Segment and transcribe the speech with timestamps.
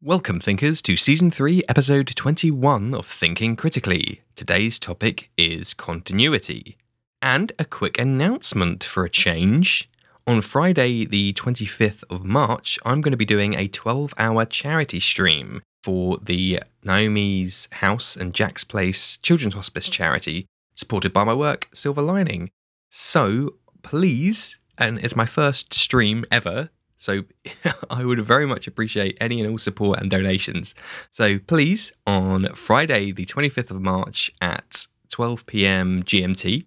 [0.00, 4.22] Welcome, thinkers, to Season 3, Episode 21 of Thinking Critically.
[4.36, 6.76] Today's topic is continuity.
[7.20, 9.90] And a quick announcement for a change.
[10.24, 15.00] On Friday, the 25th of March, I'm going to be doing a 12 hour charity
[15.00, 20.46] stream for the Naomi's House and Jack's Place Children's Hospice charity,
[20.76, 22.50] supported by my work, Silver Lining.
[22.88, 27.22] So please, and it's my first stream ever, so
[27.90, 30.74] I would very much appreciate any and all support and donations.
[31.10, 36.02] So please, on Friday, the 25th of March at 12 p.m.
[36.02, 36.66] GMT,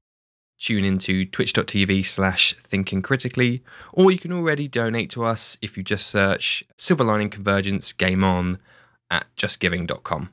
[0.57, 5.83] tune into twitch.tv slash thinking critically, or you can already donate to us if you
[5.83, 8.57] just search Silver Lining Convergence Game On
[9.11, 10.29] at justgiving.com.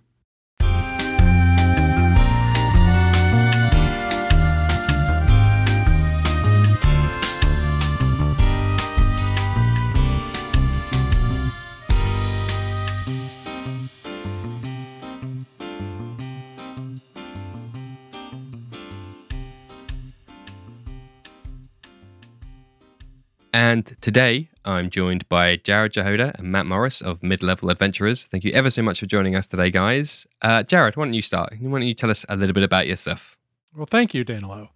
[23.53, 28.25] And today I'm joined by Jared Jahoda and Matt Morris of Mid Level Adventurers.
[28.25, 30.27] Thank you ever so much for joining us today, guys.
[30.43, 31.55] Uh, Jared, why don't you start?
[31.59, 33.37] Why don't you tell us a little bit about yourself?
[33.75, 34.71] Well, thank you, Danilo.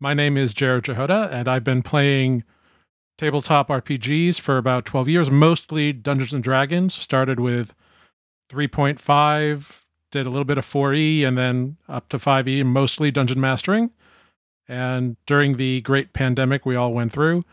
[0.00, 2.44] My name is Jared Jahoda, and I've been playing
[3.16, 6.94] tabletop RPGs for about 12 years, mostly Dungeons and Dragons.
[6.94, 7.74] Started with
[8.50, 13.90] 3.5, did a little bit of 4E, and then up to 5E, mostly dungeon mastering.
[14.68, 17.44] And during the great pandemic we all went through,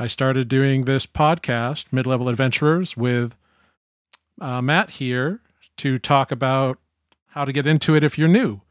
[0.00, 3.34] I started doing this podcast, Mid Level Adventurers, with
[4.40, 5.40] uh, Matt here
[5.76, 6.78] to talk about
[7.32, 8.62] how to get into it if you're new.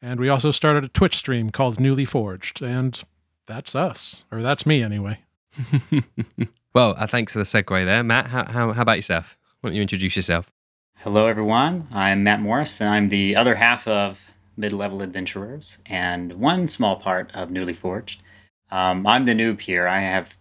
[0.00, 2.62] And we also started a Twitch stream called Newly Forged.
[2.62, 2.98] And
[3.46, 5.18] that's us, or that's me anyway.
[6.72, 8.02] well, uh, thanks for the segue there.
[8.02, 9.36] Matt, how, how, how about yourself?
[9.60, 10.50] Why don't you introduce yourself?
[11.00, 11.86] Hello, everyone.
[11.92, 16.96] I'm Matt Morris, and I'm the other half of Mid Level Adventurers and one small
[16.96, 18.22] part of Newly Forged.
[18.70, 19.86] Um, I'm the noob here.
[19.86, 20.38] I have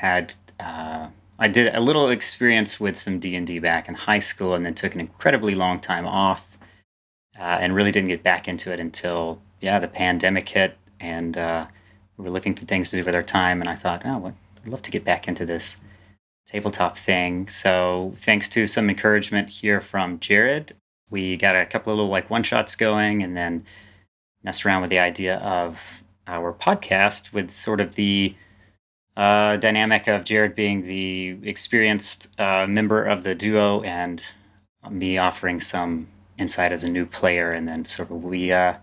[0.00, 1.08] had uh,
[1.38, 4.64] I did a little experience with some D and D back in high school, and
[4.64, 6.58] then took an incredibly long time off,
[7.38, 11.66] uh, and really didn't get back into it until yeah the pandemic hit, and uh,
[12.16, 14.32] we were looking for things to do with our time, and I thought, oh,
[14.64, 15.76] I'd love to get back into this
[16.46, 17.48] tabletop thing.
[17.48, 20.72] So thanks to some encouragement here from Jared,
[21.10, 23.64] we got a couple of little like one shots going, and then
[24.42, 28.34] messed around with the idea of our podcast with sort of the
[29.16, 34.22] uh, dynamic of Jared being the experienced uh, member of the duo and
[34.90, 37.50] me offering some insight as a new player.
[37.50, 38.74] And then sort of we uh,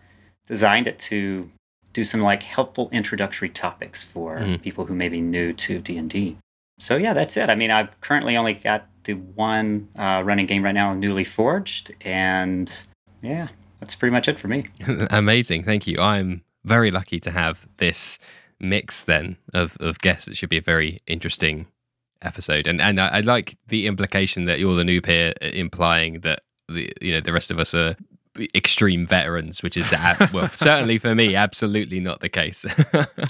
[0.48, 1.50] designed it to
[1.94, 4.62] do some like helpful introductory topics for mm.
[4.62, 6.38] people who may be new to D&D.
[6.80, 7.50] So yeah, that's it.
[7.50, 11.94] I mean, I've currently only got the one uh, running game right now, Newly Forged.
[12.02, 12.86] And
[13.22, 13.50] yeah,
[13.80, 14.66] that's pretty much it for me.
[15.12, 15.64] Amazing.
[15.64, 16.00] Thank you.
[16.00, 18.18] I'm very lucky to have this
[18.64, 20.28] mix then of, of guests.
[20.28, 21.68] It should be a very interesting
[22.24, 22.68] episode.
[22.68, 26.42] And and I, I like the implication that you're the noob here, uh, implying that
[26.68, 27.96] the you know the rest of us are
[28.56, 32.66] extreme veterans, which is uh, well certainly for me absolutely not the case.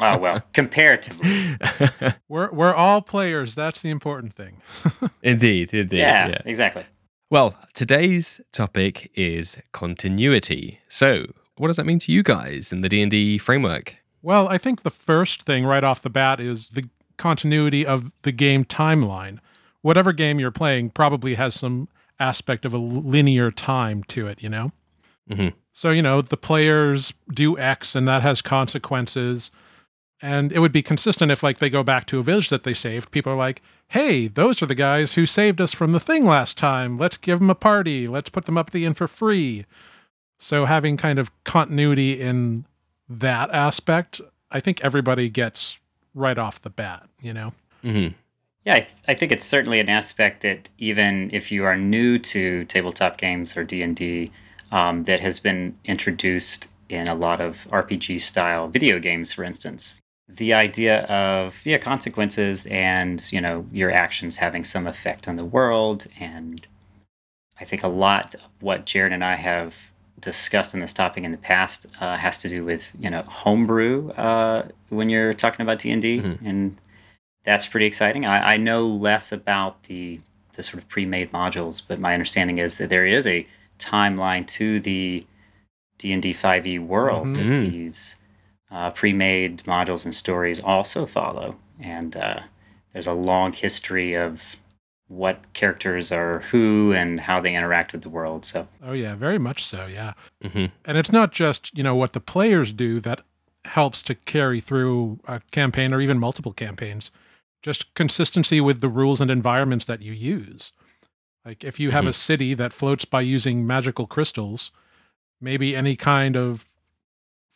[0.02, 1.58] oh well, comparatively,
[2.30, 3.56] we're we're all players.
[3.56, 4.62] That's the important thing.
[5.22, 5.98] indeed, indeed.
[5.98, 6.86] Yeah, yeah, exactly.
[7.30, 10.80] Well, today's topic is continuity.
[10.88, 11.26] So,
[11.58, 13.98] what does that mean to you guys in the D and D framework?
[14.24, 18.32] Well, I think the first thing right off the bat is the continuity of the
[18.32, 19.40] game timeline.
[19.82, 21.90] Whatever game you're playing probably has some
[22.20, 24.72] aspect of a linear time to it, you know?
[25.30, 25.50] Mm-hmm.
[25.74, 29.52] So, you know, the players do X and that has consequences.
[30.22, 32.74] And it would be consistent if, like, they go back to a village that they
[32.74, 33.12] saved.
[33.12, 36.58] People are like, hey, those are the guys who saved us from the thing last
[36.58, 36.98] time.
[36.98, 38.08] Let's give them a party.
[38.08, 39.66] Let's put them up at the inn for free.
[40.40, 42.64] So, having kind of continuity in
[43.10, 44.22] that aspect,
[44.52, 45.80] I think everybody gets
[46.14, 47.54] right off the bat, you know?
[47.84, 48.14] Mm-hmm.
[48.66, 52.18] Yeah, I, th- I, think it's certainly an aspect that even if you are new
[52.20, 54.32] to tabletop games or D and D,
[54.72, 60.02] um, that has been introduced in a lot of RPG style video games, for instance.
[60.30, 65.46] The idea of yeah consequences and you know your actions having some effect on the
[65.46, 66.66] world, and
[67.60, 69.92] I think a lot of what Jared and I have
[70.24, 74.10] discussed on this topic in the past uh, has to do with you know homebrew
[74.12, 76.46] uh, when you're talking about D and D, mm-hmm.
[76.46, 76.78] and
[77.44, 78.26] that's pretty exciting.
[78.26, 80.20] I, I, know less about the
[80.56, 83.46] the sort of pre-made modules, but my understanding is that there is a
[83.80, 85.26] timeline to the
[85.98, 87.50] D and D five E world mm-hmm.
[87.50, 88.16] that these
[88.72, 92.40] uh, pre-made modules and stories also follow, and uh,
[92.94, 94.58] there's a long history of
[95.08, 98.46] what characters are who and how they interact with the world.
[98.46, 99.86] So, oh yeah, very much so.
[99.86, 103.22] Yeah, hmm and it's not just you know what the players do that
[103.66, 107.12] helps to carry through a campaign or even multiple campaigns.
[107.62, 110.74] Just consistency with the rules and environments that you use.
[111.46, 114.72] Like if you have a city that floats by using magical crystals,
[115.40, 116.66] maybe any kind of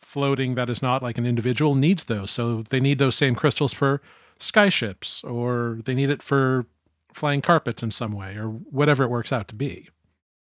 [0.00, 2.30] floating that is not like an individual needs those.
[2.30, 4.00] So they need those same crystals for
[4.38, 6.66] skyships or they need it for
[7.12, 9.88] flying carpets in some way or whatever it works out to be.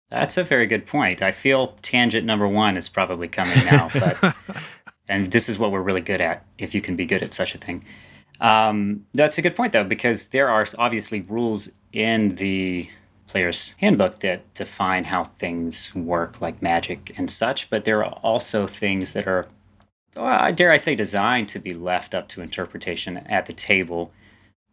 [0.10, 1.22] that's a very good point.
[1.22, 4.36] I feel tangent number one is probably coming now, but
[5.10, 7.54] and this is what we're really good at if you can be good at such
[7.54, 7.84] a thing
[8.40, 12.90] um, that's a good point though because there are obviously rules in the
[13.28, 18.68] player's handbook that define how things work like magic and such but there are also
[18.68, 19.48] things that are
[20.16, 24.12] well, dare i say designed to be left up to interpretation at the table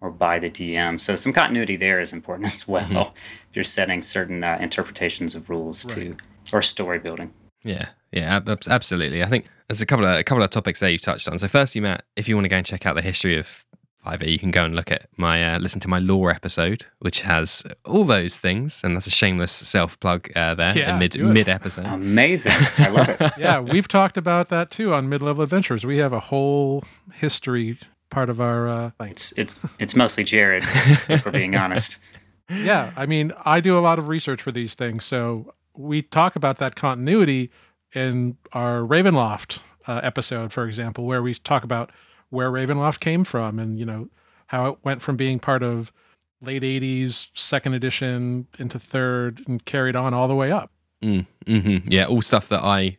[0.01, 3.11] or by the dm so some continuity there is important as well Mhm.
[3.51, 6.15] if you're setting certain uh, interpretations of rules to
[6.53, 7.33] or story building
[7.65, 9.23] Yeah, yeah, ab- ab- absolutely.
[9.23, 11.39] I think there's a couple of a couple of topics there you've touched on.
[11.39, 13.67] So, firstly, Matt, if you want to go and check out the history of
[14.07, 17.23] 5e, you can go and look at my uh, listen to my lore episode, which
[17.23, 21.19] has all those things, and that's a shameless self plug uh, there Yeah, in mid
[21.21, 21.85] mid episode.
[21.87, 25.85] amazing i love it yeah, we've talked about that too on Mid Level Adventures.
[25.85, 27.79] We have a whole history
[28.11, 28.91] part of our uh.
[29.01, 30.65] It's it's it's mostly Jared,
[31.09, 31.99] if we're being honest.
[32.51, 36.35] Yeah, I mean, I do a lot of research for these things, so we talk
[36.35, 37.51] about that continuity
[37.95, 41.91] in our Ravenloft uh, episode, for example, where we talk about
[42.31, 44.09] where Ravenloft came from and you know
[44.47, 45.93] how it went from being part of
[46.41, 50.71] late '80s second edition into third and carried on all the way up.
[51.03, 52.97] Mm, hmm Yeah, all stuff that I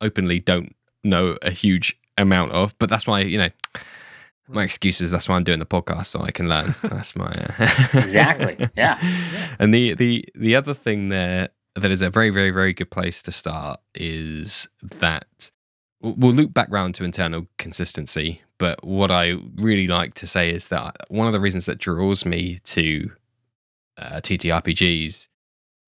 [0.00, 0.74] openly don't
[1.04, 3.48] know a huge amount of, but that's why you know.
[4.48, 6.74] My excuse is that's why I'm doing the podcast so I can learn.
[6.82, 7.68] That's my uh...
[7.94, 8.56] Exactly.
[8.76, 8.98] Yeah.
[9.58, 13.22] And the the the other thing there that is a very very very good place
[13.22, 15.50] to start is that
[16.00, 18.42] we'll loop back round to internal consistency.
[18.58, 22.24] But what I really like to say is that one of the reasons that draws
[22.24, 23.12] me to
[23.96, 25.28] uh, TTRPGs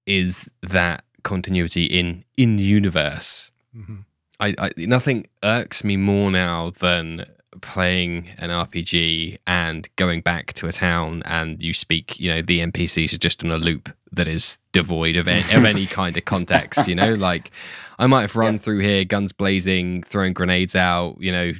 [0.06, 3.50] is that continuity in in universe.
[3.74, 4.00] hmm
[4.42, 7.26] I, I nothing irks me more now than
[7.62, 12.60] playing an RPG and going back to a town and you speak, you know, the
[12.60, 16.24] NPCs are just on a loop that is devoid of any, of any kind of
[16.24, 17.50] context, you know, like
[17.98, 18.58] I might have run Yeah.
[18.60, 21.52] through here, guns blazing, throwing grenades out, you know,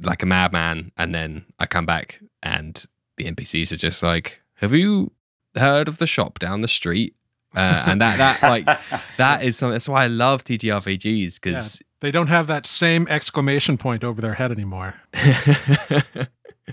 [0.00, 2.84] like a madman, and then I come back and
[3.16, 5.12] the NPCs are just like, "Have you
[5.56, 7.14] heard of the shop down the street?"
[7.54, 8.66] Uh, and that that like
[9.18, 9.74] that is something.
[9.74, 14.34] That's why I love TTRPGs because They don't have that same exclamation point over their
[14.34, 14.96] head anymore.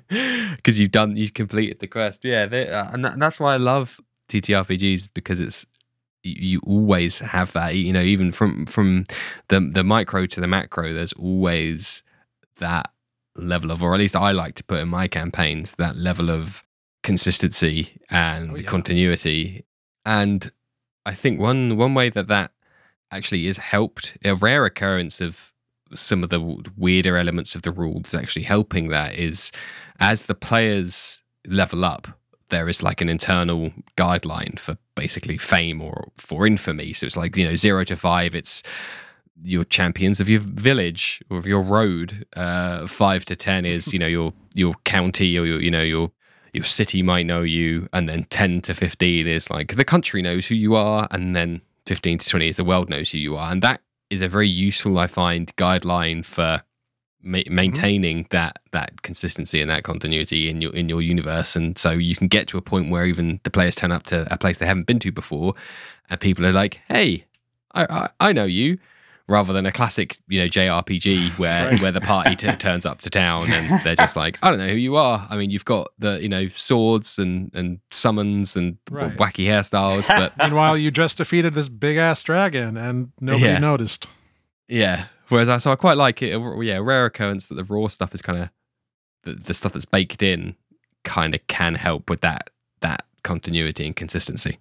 [0.09, 3.53] because you've done you've completed the quest yeah they, uh, and, that, and that's why
[3.53, 5.65] i love ttrpgs because it's
[6.23, 9.03] you, always have that you know even from from
[9.47, 12.03] the the micro to the macro there's always
[12.57, 12.91] that
[13.35, 16.63] level of or at least i like to put in my campaigns that level of
[17.03, 18.63] consistency and Oh, yeah.
[18.67, 19.65] continuity
[20.05, 20.51] and
[21.05, 22.51] i think one one way that that
[23.11, 25.53] actually is helped a rare occurrence of
[25.93, 26.39] some of the
[26.77, 29.51] weirder elements of the rules actually helping that is
[29.99, 32.07] as the players level up
[32.49, 36.93] there is like an internal guideline for basically fame or for infamy.
[36.93, 38.63] So it's like you know 0 to 5 it's
[39.41, 43.99] your champions of your village or of your road uh 5 to 10 is you
[43.99, 46.11] know your your county or your you know your
[46.51, 50.47] your city might know you and then 10 to 15 is like the country knows
[50.47, 53.51] who you are and then 15 to 20 is the world knows who you are.
[53.51, 53.81] And that
[54.11, 56.61] is a very useful i find guideline for
[57.23, 57.55] ma- mm-hmm.
[57.55, 61.55] maintaining that that consistency and that continuity in your in your universe.
[61.55, 64.31] And so you can get to a point where even the players turn up to
[64.31, 65.55] a place they haven't been to before
[66.11, 67.25] and people are like hey
[67.73, 68.77] i i, I know you
[69.29, 71.81] rather than a classic you know jrpg where Right.
[71.81, 74.67] where the party t- turns up to town and they're just like i don't know
[74.67, 78.77] who you are i mean you've got the you know swords and and summons and
[78.89, 79.15] Right.
[79.17, 83.59] wacky hairstyles but Meanwhile, you just defeated this big ass dragon and nobody Yeah.
[83.59, 84.07] noticed.
[84.67, 85.05] Yeah.
[85.29, 86.29] Whereas I so I quite like it.
[86.63, 88.49] Yeah, rare occurrence that the raw stuff is kind of
[89.23, 90.55] the, the stuff that's baked in
[91.03, 92.49] kind of can help with that
[92.81, 94.57] that continuity and consistency.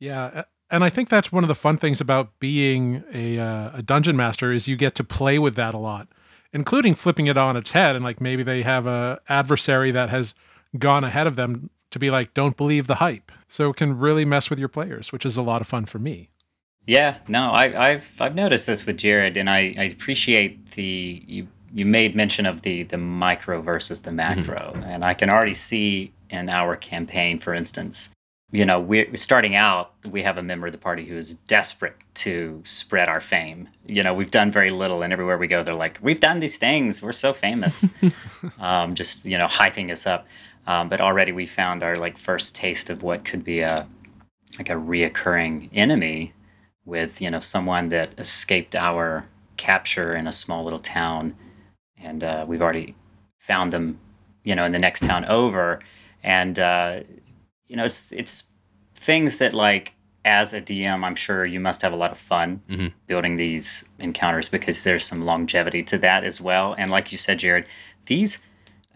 [0.00, 0.42] Yeah,
[0.72, 4.16] and I think that's one of the fun things about being a uh, a dungeon
[4.16, 6.08] master is you get to play with that a lot,
[6.52, 10.34] including flipping it on its head and like maybe they have a adversary that has
[10.78, 13.30] gone ahead of them to be like, don't believe the hype.
[13.48, 15.98] So it can really mess with your players, which is a lot of fun for
[15.98, 16.30] me.
[16.86, 21.46] Yeah, no, I, I've I've noticed this with Jared, and I, I appreciate the you
[21.72, 26.12] you made mention of the the micro versus the macro, and I can already see
[26.30, 28.12] in our campaign, for instance,
[28.52, 31.96] you know, we're starting out, we have a member of the party who is desperate
[32.16, 33.66] to spread our fame.
[33.86, 36.58] You know, we've done very little, and everywhere we go, they're like, "We've done these
[36.58, 37.00] things.
[37.00, 37.88] We're so famous."
[38.58, 40.26] um, just you know, hyping us up.
[40.66, 43.88] Um, but already we found our like first taste of what could be a
[44.58, 46.34] like a reoccurring enemy
[46.84, 51.34] with you know someone that escaped our capture in a small little town,
[51.96, 52.94] and uh, we've already
[53.38, 53.98] found them,
[54.44, 55.80] you know, in the next town over,
[56.22, 57.00] and uh,
[57.72, 58.52] you know, it's it's
[58.94, 59.94] things that like
[60.26, 62.88] as a DM, I'm sure you must have a lot of fun mm-hmm.
[63.06, 66.74] building these encounters because there's some longevity to that as well.
[66.78, 67.66] And like you said, Jared,
[68.06, 68.38] these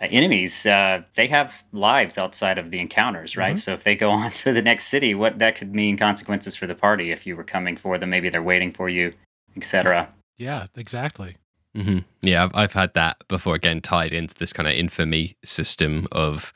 [0.01, 3.55] uh, enemies uh, they have lives outside of the encounters, right?
[3.55, 3.57] Mm-hmm.
[3.57, 6.67] So if they go on to the next city, what that could mean consequences for
[6.67, 8.11] the party if you were coming for them.
[8.11, 9.15] Maybe they're waiting for you,
[9.57, 10.13] etc.
[10.37, 11.39] Yeah, exactly.
[11.75, 12.01] Mm-hmm.
[12.21, 13.55] Yeah, I've, I've had that before.
[13.55, 16.53] Again, tied into this kind of infamy system of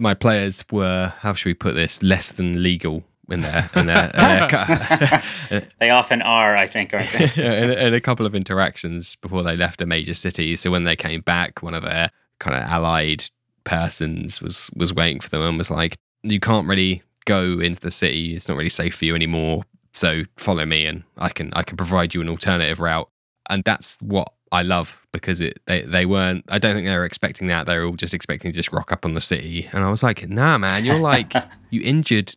[0.00, 3.88] my players were how should we put this less than legal in there and
[5.80, 7.94] they often are i think aren't they?
[7.96, 10.56] A couple of interactions before they left a major city.
[10.56, 13.24] So when they came back one of their kind of allied
[13.64, 17.90] persons was was waiting for them and was like you can't really go into the
[17.90, 18.34] city.
[18.34, 19.64] It's not really safe for you anymore.
[19.92, 23.08] So follow me and i can i can provide you an alternative route.
[23.48, 27.06] And that's what I love because it they, they weren't I don't think they were
[27.06, 29.82] expecting that they were all just expecting to just rock up on the city and
[29.82, 31.32] I was like nah man you're like
[31.70, 32.34] you injured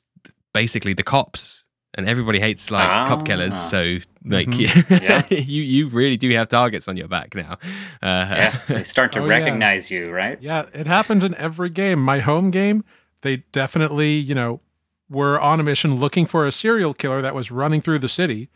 [0.53, 3.05] basically the cops and everybody hates like ah.
[3.07, 4.93] cop killers so like mm-hmm.
[5.03, 5.25] yeah.
[5.29, 7.57] you you really do have targets on your back now
[8.01, 9.99] uh, yeah they start to oh, recognize yeah.
[9.99, 12.83] you right yeah it happens in every game my home game
[13.23, 14.61] they definitely you know
[15.09, 18.49] were on a mission looking for a serial killer that was running through the city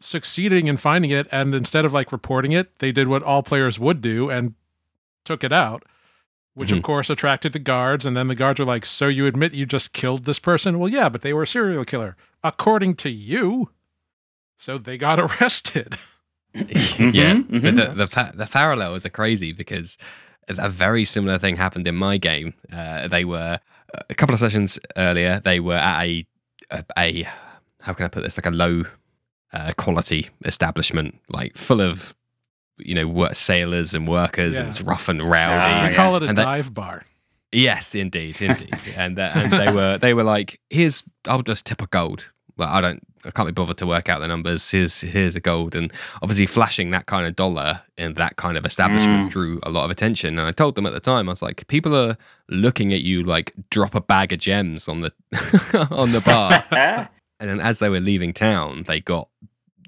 [0.00, 3.78] succeeding in finding it and instead of like reporting it they did what all players
[3.78, 4.54] would do and
[5.24, 5.84] took it out
[6.54, 6.78] which mm-hmm.
[6.78, 9.66] of course attracted the guards and then the guards were like so you admit you
[9.66, 13.68] just killed this person well yeah but they were a serial killer according to you
[14.58, 15.98] so they got arrested
[16.54, 17.10] mm-hmm.
[17.14, 17.60] yeah mm-hmm.
[17.60, 19.98] but the, the, the parallels are crazy because
[20.48, 23.60] a very similar thing happened in my game uh, they were
[24.08, 26.26] a couple of sessions earlier they were at a,
[26.70, 27.28] a, a
[27.82, 28.84] how can i put this like a low
[29.52, 32.14] uh, quality establishment, like full of
[32.78, 34.60] you know work, sailors and workers, yeah.
[34.60, 35.70] and it's rough and rowdy.
[35.70, 37.04] Uh, we call it a and dive they, bar.
[37.52, 41.82] Yes, indeed, indeed, and uh, and they were they were like, here's I'll just tip
[41.82, 42.30] a gold.
[42.56, 44.70] Well, I don't, I can't be bothered to work out the numbers.
[44.70, 45.92] Here's here's a gold, and
[46.22, 49.30] obviously flashing that kind of dollar in that kind of establishment mm.
[49.30, 50.38] drew a lot of attention.
[50.38, 52.16] And I told them at the time, I was like, people are
[52.48, 55.12] looking at you like drop a bag of gems on the
[55.90, 57.08] on the bar.
[57.40, 59.28] and then as they were leaving town, they got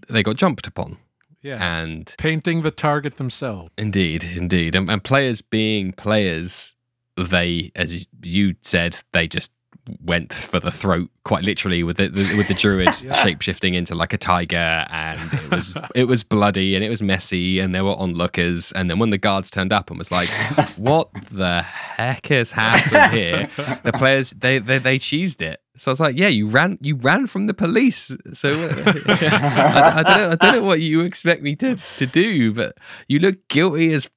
[0.09, 0.99] they got jumped upon.
[1.42, 3.71] Yeah, and painting the target themselves.
[3.76, 6.75] Indeed, indeed, and, and players being players,
[7.16, 9.52] they, as you said, they just
[10.05, 13.12] went for the throat quite literally with the, the with the druid yeah.
[13.23, 17.03] shape shifting into like a tiger and it was it was bloody and it was
[17.03, 20.29] messy and there were onlookers and then when the guards turned up and was like
[20.77, 23.49] what the heck has happened here
[23.83, 26.97] the players they they, they cheesed it so I was like, "Yeah, you ran, you
[26.97, 31.01] ran from the police." So uh, I, I, don't know, I don't know what you
[31.01, 32.77] expect me to to do, but
[33.09, 34.09] you look guilty as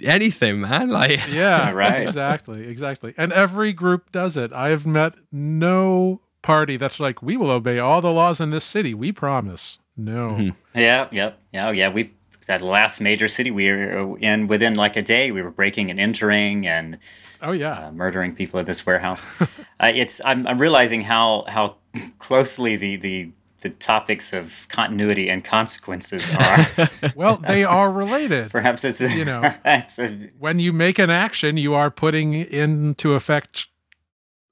[0.00, 0.88] anything, man.
[0.88, 3.14] Like, yeah, right, exactly, exactly.
[3.16, 4.52] And every group does it.
[4.52, 8.64] I have met no party that's like, "We will obey all the laws in this
[8.64, 8.94] city.
[8.94, 10.30] We promise." No.
[10.30, 10.78] Mm-hmm.
[10.78, 11.88] Yeah, yep, yeah, oh, yeah.
[11.90, 12.12] We
[12.46, 15.30] that last major city we were in within like a day.
[15.30, 16.98] We were breaking and entering and
[17.42, 19.26] Oh yeah, uh, murdering people at this warehouse.
[19.40, 19.46] uh,
[19.92, 21.76] it's I'm, I'm realizing how how
[22.20, 23.32] closely the the
[23.62, 26.90] the topics of continuity and consequences are.
[27.16, 28.50] well, they are related.
[28.50, 32.34] Perhaps it's a, you know it's a, when you make an action, you are putting
[32.34, 33.68] into effect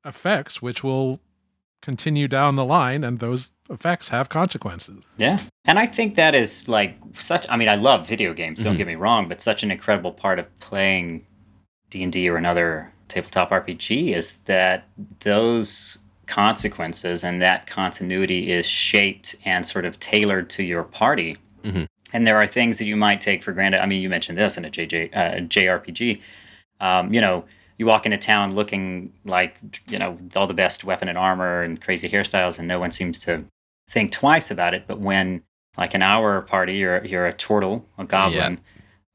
[0.05, 1.21] effects which will
[1.83, 5.05] continue down the line, and those effects have consequences.
[5.17, 7.47] Yeah, and I think that is like such.
[7.49, 8.63] I mean, I love video games.
[8.63, 8.79] Don't mm-hmm.
[8.79, 11.27] get me wrong, but such an incredible part of playing
[11.91, 14.89] D&D or another tabletop RPG is that
[15.21, 15.99] those
[16.31, 21.37] consequences and that continuity is shaped and sort of tailored to your party.
[21.65, 21.85] Mm-hmm.
[22.13, 23.83] And there are things that you might take for granted.
[23.83, 26.21] I mean, you mentioned this in a JJ, uh, JRPG.
[26.81, 27.45] Um, you know,
[27.79, 29.57] you walk into town looking like,
[29.89, 33.19] you know, all the best weapon and armor and crazy hairstyles, and no one seems
[33.21, 33.45] to
[33.89, 34.85] think twice about it.
[34.87, 35.43] But when,
[35.77, 38.61] like, an hour party, you're, you're a turtle, a goblin,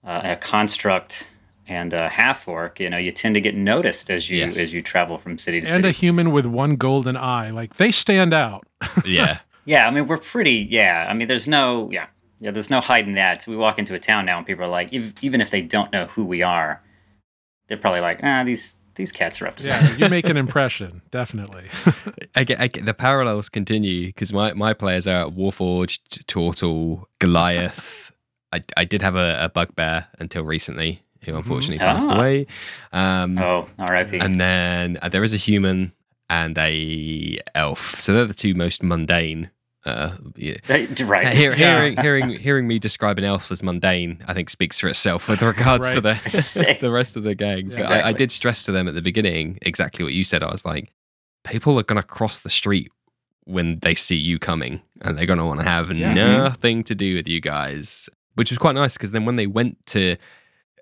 [0.04, 0.18] yeah.
[0.18, 1.28] uh, a construct,
[1.68, 4.58] and a half orc, you know, you tend to get noticed as you yes.
[4.58, 5.80] as you travel from city to and city.
[5.80, 8.66] And a human with one golden eye, like they stand out.
[9.06, 9.88] yeah, yeah.
[9.88, 10.68] I mean, we're pretty.
[10.70, 11.90] Yeah, I mean, there's no.
[11.92, 12.08] Yeah,
[12.40, 12.52] yeah.
[12.52, 13.42] There's no hiding that.
[13.44, 15.92] So we walk into a town now, and people are like, even if they don't
[15.92, 16.82] know who we are,
[17.68, 20.00] they're probably like, ah, these these cats are up to Yeah, something.
[20.00, 21.66] you make an impression, definitely.
[22.36, 28.12] I get, I get the parallels continue because my, my players are Warforged, Turtle, Goliath.
[28.52, 32.16] I, I did have a, a bugbear until recently, who unfortunately passed Ah.
[32.18, 32.48] away.
[32.94, 34.20] Um, Oh, R.I.P.
[34.20, 35.92] and then uh, there is a human
[36.30, 38.00] and a elf.
[38.00, 39.52] So they're the two most mundane.
[39.86, 40.56] Uh, yeah.
[41.04, 41.28] right.
[41.28, 41.80] Hear, Yeah.
[41.82, 45.44] hearing, hearing, hearing me describe an elf as mundane, I think speaks for itself with
[45.44, 46.14] regards to the
[46.82, 47.70] the rest of the gang.
[47.70, 50.42] But I, I did stress to them at the beginning exactly what you said.
[50.42, 50.92] I was like,
[51.44, 52.92] people are going to cross the street
[53.44, 56.12] when they see you coming, and they're going to want to have Yeah.
[56.16, 59.86] nothing to do with you guys, which was quite nice because then when they went
[59.88, 60.16] to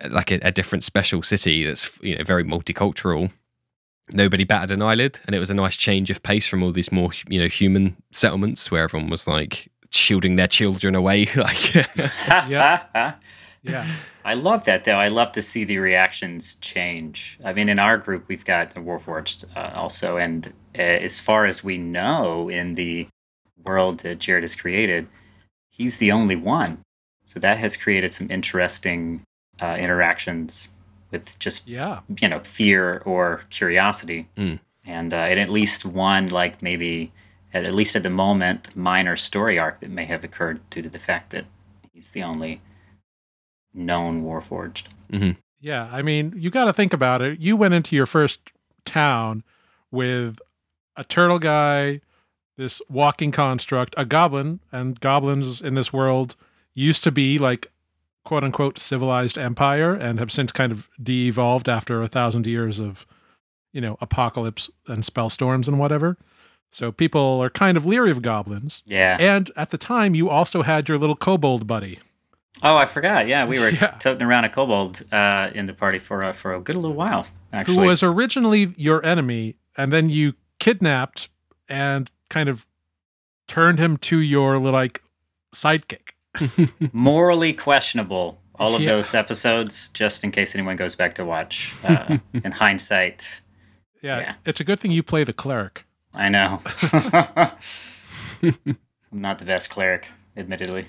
[0.09, 3.31] like a, a different special city that's you know very multicultural.
[4.11, 6.91] Nobody batted an eyelid, and it was a nice change of pace from all these
[6.91, 11.27] more, you know, human settlements where everyone was like shielding their children away.
[11.35, 11.73] Like,
[12.49, 13.15] Yeah.
[13.63, 13.95] Yeah.
[14.25, 14.97] I love that though.
[14.97, 17.39] I love to see the reactions change.
[17.45, 20.47] I mean, in our group, we've got the Warforged uh, also, and
[20.77, 23.07] uh, as far as we know, in the
[23.63, 25.07] world that Jared has created,
[25.69, 26.79] he's the only one.
[27.23, 29.23] So that has created some interesting
[29.61, 30.69] uh, interactions
[31.11, 31.99] with just Yeah.
[32.19, 34.59] you know fear or curiosity, Mm.
[34.85, 37.11] and uh, and at least one like maybe
[37.53, 40.89] at, at least at the moment minor story arc that may have occurred due to
[40.89, 41.45] the fact that
[41.93, 42.61] he's the only
[43.73, 44.83] known Warforged.
[45.59, 47.39] Yeah, I mean, you got to think about it.
[47.39, 48.39] You went into your first
[48.85, 49.43] town
[49.91, 50.37] with
[50.97, 52.01] a turtle guy,
[52.57, 56.35] this walking construct, a goblin, and goblins in this world
[56.73, 57.71] used to be like
[58.23, 62.79] quote unquote civilized empire and have since kind of de evolved after a thousand years
[62.79, 63.05] of,
[63.73, 66.17] you know, apocalypse and spell storms and whatever.
[66.71, 68.81] So people are kind of leery of goblins.
[68.85, 69.17] Yeah.
[69.19, 71.99] And at the time, you also had your little kobold buddy.
[72.63, 73.27] Oh, I forgot.
[73.27, 73.91] Yeah, we were Yeah.
[73.99, 77.27] toting around a kobold uh, in the party for uh, for a good little while.
[77.51, 81.29] Actually, who was originally your enemy, and then you kidnapped
[81.69, 82.65] and kind of
[83.47, 85.03] turned him to your like
[85.53, 86.13] sidekick.
[86.91, 88.39] Morally questionable.
[88.59, 88.89] All of Yeah.
[88.89, 91.73] those episodes, just in case anyone goes back to watch.
[91.83, 93.41] Uh, in hindsight,
[94.01, 94.33] Yeah, Yeah.
[94.45, 95.85] it's a good thing you play the cleric.
[96.13, 96.61] I know.
[98.43, 98.77] I'm
[99.11, 100.87] not the best cleric, admittedly.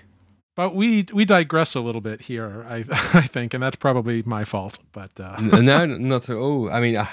[0.56, 4.44] But we we digress a little bit here, I I think, and that's probably my
[4.44, 4.78] fault.
[4.92, 6.70] But uh, no, not at all.
[6.70, 7.06] I mean, uh,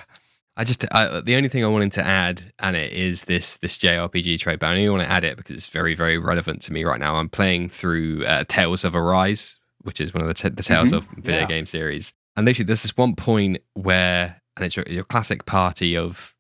[0.62, 3.80] I just I, the only thing I wanted to add, and it is this this
[3.80, 6.74] JRPG trade, but I only want to add it because it's very very relevant to
[6.74, 7.16] me right now.
[7.16, 10.92] I'm playing through uh, Tales of Arise, which is one of the, t- the Tales
[10.92, 10.98] Mhm.
[10.98, 11.48] of video Yeah.
[11.48, 15.98] game series, and literally there's this one point where, and it's your, your classic party
[15.98, 16.36] of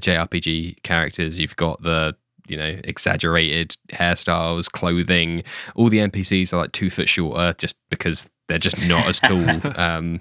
[0.00, 1.38] JRPG characters.
[1.38, 2.16] You've got the
[2.48, 5.42] you know exaggerated hairstyles, clothing.
[5.74, 9.60] All the NPCs are like two foot shorter, just because they're just not as tall.
[9.78, 10.20] um,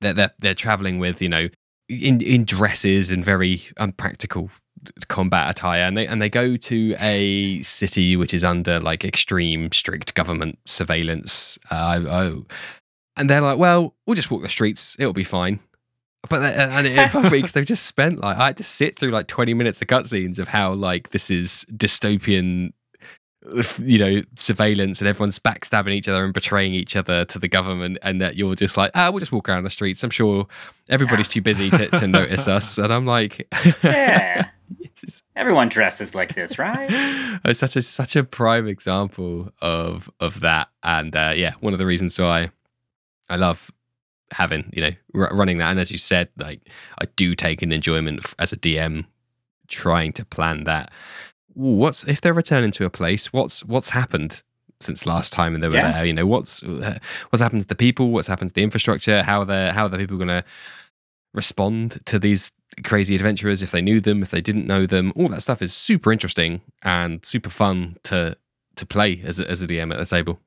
[0.00, 1.48] they're, they're they're traveling with you know
[1.88, 4.50] in in dresses and very unpractical
[5.08, 9.72] combat attire and they and they go to a city which is under like extreme
[9.72, 12.42] strict government surveillance uh, I-
[13.16, 14.96] and they're like well we'll just walk the streets.
[14.98, 15.60] It'll be fine.
[16.28, 19.10] But they- and it bugged me they've just spent like I had to sit through
[19.10, 22.72] like 20 minutes of cutscenes of how like this is dystopian
[23.78, 27.98] you know surveillance and everyone's backstabbing each other and betraying each other to the government
[28.02, 30.02] and that you're just like ah we'll just walk around the streets.
[30.02, 30.46] I'm sure
[30.88, 32.78] everybody's too busy to, to notice us.
[32.78, 33.46] And i'm like
[33.84, 34.48] Yeah,
[34.96, 36.88] just- everyone dresses like this, right?
[37.44, 40.68] it's such a such a prime example of of that.
[40.82, 42.50] And uh, yeah one of the reasons why
[43.28, 43.70] i love
[44.30, 45.70] having you know r- running that.
[45.70, 46.60] And as you said like
[46.98, 49.04] i do take an enjoyment as a dm
[49.68, 50.92] trying to plan that
[51.54, 54.42] what's if they're returning to a place what's what's happened
[54.80, 55.92] since last time and they were Yeah.
[55.92, 56.04] there?
[56.04, 56.98] You know what's uh,
[57.30, 58.10] what's happened to the people?
[58.10, 59.22] What's happened to the infrastructure?
[59.22, 60.44] How are the how are the people going to
[61.32, 65.12] respond to these crazy adventurers if they knew them if they didn't know them?
[65.16, 68.36] All that stuff is super interesting and super fun to
[68.76, 70.40] to play as a, as a dm at the table.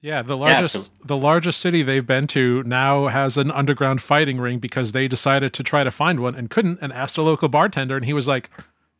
[0.00, 1.06] Yeah, the largest absolutely.
[1.06, 5.52] the largest city they've been to now has an underground fighting ring because they decided
[5.54, 8.28] to try to find one and couldn't, and asked a local bartender, and he was
[8.28, 8.48] like,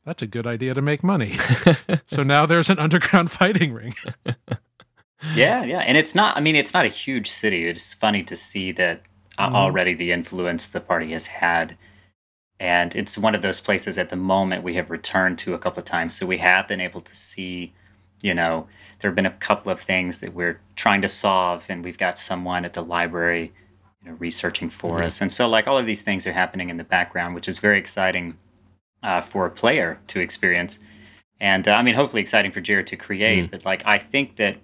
[0.08, 1.36] "That's a good idea to make money."
[2.06, 3.94] so now there's an underground fighting ring.
[5.34, 6.36] Yeah, yeah, and it's not.
[6.36, 7.66] I mean, it's not a huge city.
[7.66, 9.02] It's funny to see that
[9.36, 9.52] Mhm.
[9.54, 11.76] already the influence the party has had,
[12.60, 15.80] and it's one of those places at the moment we have returned to a couple
[15.80, 16.16] of times.
[16.16, 17.72] So we have been able to see,
[18.22, 18.68] you know,
[19.00, 22.16] there have been a couple of things that we're trying to solve, and we've got
[22.18, 23.52] someone at the library,
[24.02, 25.04] you know, researching for Mhm.
[25.06, 27.58] us, and so like all of these things are happening in the background, which is
[27.58, 28.36] very exciting
[29.02, 30.78] uh, for a player to experience.
[31.40, 34.56] And uh, I mean, hopefully exciting for Jared to create, but like I think that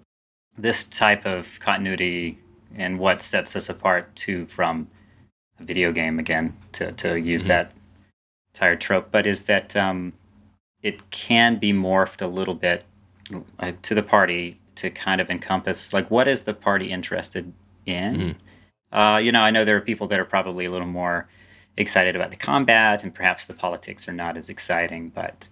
[0.59, 2.39] this type of continuity
[2.77, 4.89] and what sets us apart too from
[5.61, 7.49] a video game again to, to use Mhm.
[7.49, 7.73] that
[8.53, 10.13] tired trope, but is that um,
[10.83, 12.85] it can be morphed a little bit
[13.59, 17.53] uh, to the party to kind of encompass like what is the party interested
[17.87, 18.17] in.
[18.17, 18.97] Mm-hmm.
[18.97, 21.29] Uh, you know, I know there are people that are probably a little more
[21.77, 25.49] excited about the combat, and perhaps the politics are not as exciting, but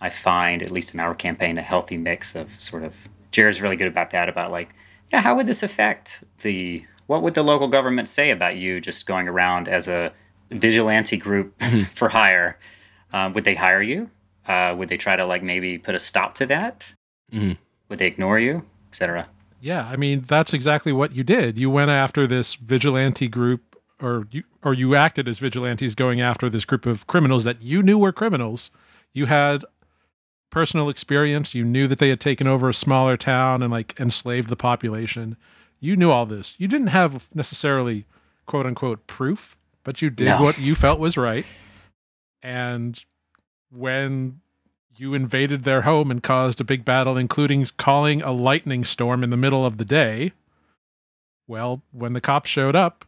[0.00, 3.08] I find, at least in our campaign, a healthy mix of sort of.
[3.32, 4.74] Jared's really good about that, about like,
[5.12, 6.84] yeah, how would this affect the.
[7.06, 10.12] What would the local government say about you just going around as a
[10.50, 11.54] vigilante group
[11.92, 12.58] for hire?
[13.12, 14.10] Um, would they hire you?
[14.46, 16.94] Uh, would they try to like maybe put a stop to that?
[17.32, 17.58] Mhm.
[17.88, 19.28] Would they ignore you, etc.?
[19.60, 21.56] Yeah, I mean that's exactly what you did.
[21.58, 23.65] You went after this vigilante group,
[24.00, 27.82] or you or you acted as vigilantes going after this group of criminals that you
[27.82, 28.70] knew were criminals.
[29.12, 29.64] You had
[30.50, 31.54] personal experience.
[31.54, 35.36] You knew that they had taken over a smaller town and like enslaved the population.
[35.80, 36.54] You knew all this.
[36.58, 38.04] You didn't have necessarily
[38.46, 40.42] quote unquote proof, but you did No.
[40.42, 41.46] what you felt was right.
[42.42, 43.02] And
[43.70, 44.40] when
[44.98, 49.30] you invaded their home and caused a big battle, including calling a lightning storm in
[49.30, 50.32] the middle of the day.
[51.46, 53.04] Well, when the cops showed up,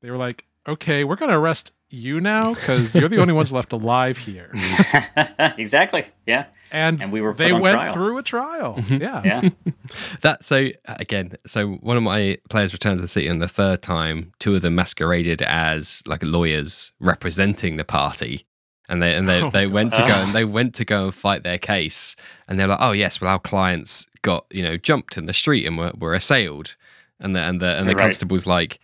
[0.00, 3.52] they were like, okay, we're going to arrest you now because you're the only ones
[3.52, 4.52] left alive here.
[5.58, 6.06] exactly.
[6.26, 6.46] Yeah.
[6.70, 7.94] And, And we were they went trial.
[7.94, 8.74] through a trial.
[8.76, 9.00] Mhm.
[9.00, 9.22] Yeah.
[9.24, 9.48] Yeah.
[10.20, 13.80] That so again, so one of my players returned to the city, and the third
[13.80, 18.44] time, two of them masqueraded as like lawyers representing the party,
[18.86, 21.04] and they and they, Oh they my went to go and they went to go
[21.04, 24.76] and fight their case, and they're like, oh yes, well our clients got you know
[24.76, 26.76] jumped in the street and were, were assailed,
[27.18, 28.02] and the and the and the Right.
[28.02, 28.78] constable's like,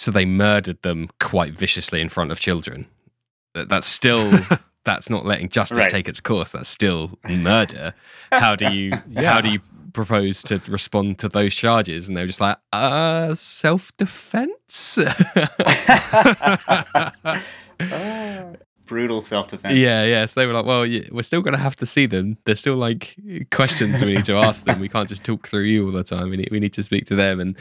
[0.00, 2.86] so they murdered them quite viciously in front of children.
[3.54, 4.32] That- That's still.
[4.84, 5.90] That's not letting justice Right.
[5.90, 6.52] take its course.
[6.52, 7.92] That's still murder.
[8.32, 9.30] How do you Yeah.
[9.30, 9.60] how do you
[9.92, 12.08] propose to respond to those charges?
[12.08, 14.98] And they were just like, uh, self defense.
[18.90, 19.78] Brutal self defense.
[19.78, 20.26] yeah, yeah.
[20.26, 20.80] So they were like, well,
[21.12, 22.36] we're still going to have to see them.
[22.44, 23.16] There's still like
[23.50, 24.80] questions we need to ask them.
[24.80, 26.28] We can't just talk through you all the time.
[26.28, 27.40] We need, we need to speak to them.
[27.40, 27.56] And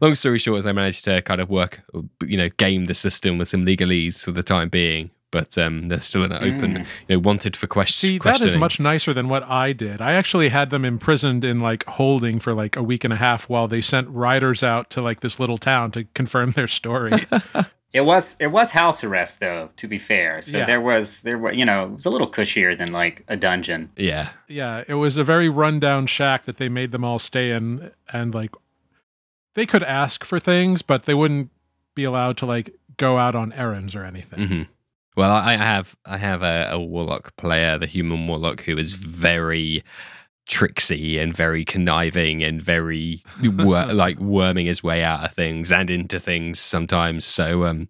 [0.00, 1.80] long story short, is they managed to kind of work,
[2.26, 5.10] you know, game the system with some legalese for the time being.
[5.30, 6.86] But um, they're still in an open, Mm.
[7.08, 8.10] you know, wanted for question.
[8.10, 10.02] See, that is much nicer than what I did.
[10.02, 13.48] I actually had them imprisoned in like holding for like a week and a half
[13.48, 17.24] while they sent riders out to like this little town to confirm their story.
[17.92, 20.40] It was it was house arrest though, to be fair.
[20.42, 20.64] So Yeah.
[20.64, 23.90] there was there were you know, it was a little cushier than like a dungeon.
[23.96, 24.30] Yeah.
[24.48, 28.34] yeah, it was a very rundown shack that they made them all stay in and
[28.34, 28.50] like
[29.54, 31.50] they could ask for things, but they wouldn't
[31.94, 34.46] be allowed to like go out on errands or anything.
[34.46, 34.62] hmm
[35.16, 38.92] Well, I I have I have a, a warlock player, the human warlock, who is
[38.92, 39.84] very
[40.48, 45.88] tricksy and very conniving and very wor- like worming his way out of things and
[45.90, 47.24] into things sometimes.
[47.24, 47.88] So, um,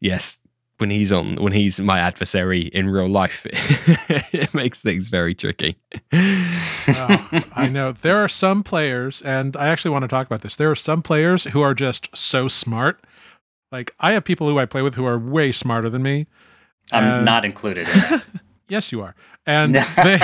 [0.00, 0.38] yes,
[0.78, 5.76] when he's on, when he's my adversary in real life, it makes things very tricky.
[6.12, 10.56] I know there are some players, and I actually want to talk about this.
[10.56, 13.00] There are some players who are just so smart.
[13.72, 16.26] Like I have people who I play with who are way smarter than me.
[16.92, 18.24] I'm And- not included in that.
[18.68, 19.14] Yes, you are,
[19.46, 20.18] and they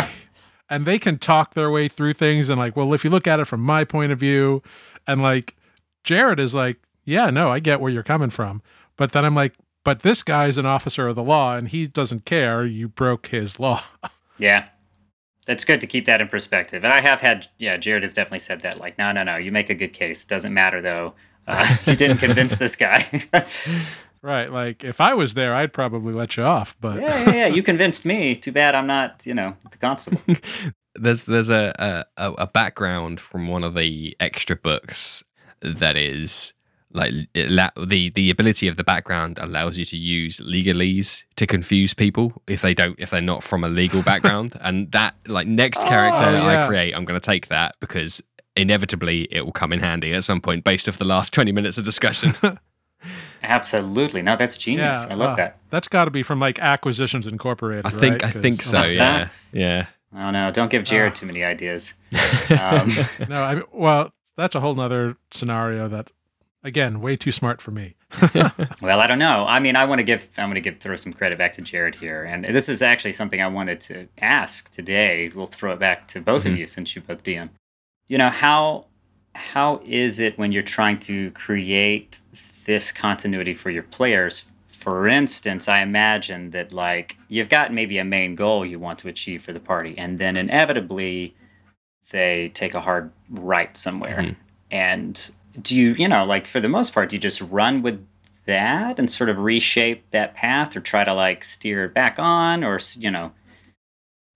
[0.73, 2.49] and they can talk their way through things.
[2.49, 4.63] And like, well, if you look at it from my point of view,
[5.07, 5.55] and like
[6.03, 8.63] Jared is like, yeah, no, I get where you're coming from,
[8.97, 9.53] but then I'm like,
[9.85, 12.65] but this guy's an officer of the law, and he doesn't care.
[12.65, 13.85] You broke his law.
[14.39, 14.69] Yeah.
[15.45, 16.85] That's good to keep that in perspective.
[16.85, 18.79] And I have had, yeah, Jared has definitely said that.
[18.79, 20.25] Like, no, no, no, you make a good case.
[20.25, 21.13] Doesn't matter though.
[21.47, 23.25] Uh, you didn't convince this guy.
[24.23, 24.51] right?
[24.51, 27.01] Like if I was there, I'd probably let you off, but.
[27.01, 27.47] yeah, yeah, yeah.
[27.47, 28.35] You convinced me.
[28.35, 30.21] Too bad I'm not, you know, the constable.
[30.95, 35.23] there's there's a, a a background from one of the extra books
[35.61, 36.53] that is
[36.95, 42.33] like the the ability of the background allows you to use legalese to confuse people
[42.47, 45.89] if they don't if they're not from a legal background and that like next oh,
[45.89, 46.65] character Oh, yeah.
[46.65, 48.21] I create I'm going to take that because
[48.57, 51.79] inevitably it will come in handy at some point based off the last 20 minutes
[51.79, 52.35] of discussion
[53.43, 54.23] Absolutely.
[54.23, 55.07] No, that's genius.
[55.07, 55.59] I love uh, that.
[55.71, 57.87] That's got to be from like Acquisitions Incorporated.
[57.87, 58.25] I think right?
[58.25, 61.15] I 'Cause- think so yeah yeah Oh no, don't give Jared Ah.
[61.15, 61.95] too many ideas.
[62.51, 62.89] Um,
[63.29, 66.11] no, I mean, well, that's a whole nother scenario that,
[66.63, 67.95] again, way too smart for me.
[68.83, 69.47] Well, I don't know.
[69.49, 71.63] I mean, I want to give I'm going to give throw some credit back to
[71.63, 75.31] Jared here, and this is actually something I wanted to ask today.
[75.35, 76.59] We'll throw it back to both of Mhm.
[76.59, 77.49] you since you both DM.
[78.09, 78.87] You know how
[79.35, 82.21] how is it when you're trying to create
[82.65, 84.47] this continuity for your players?
[84.67, 89.09] For instance, I imagine that like you've got maybe a main goal you want to
[89.09, 91.35] achieve for the party, and then inevitably
[92.11, 94.19] they take a hard right somewhere.
[94.19, 94.37] Mhm.
[94.71, 98.05] And do you, you know, like for the most part, do you just run with
[98.47, 102.65] that and sort of reshape that path or try to like steer it back on
[102.65, 103.33] or you know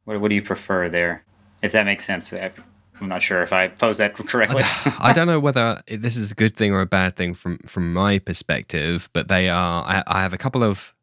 [0.05, 1.25] what, what do you prefer there
[1.63, 2.33] if that makes sense
[3.01, 4.63] i'm not sure if i posed that correctly
[4.99, 7.93] I don't know whether this is a good thing or a bad thing from from
[7.93, 9.85] my perspective, but they are.
[9.85, 10.95] I, I have a couple of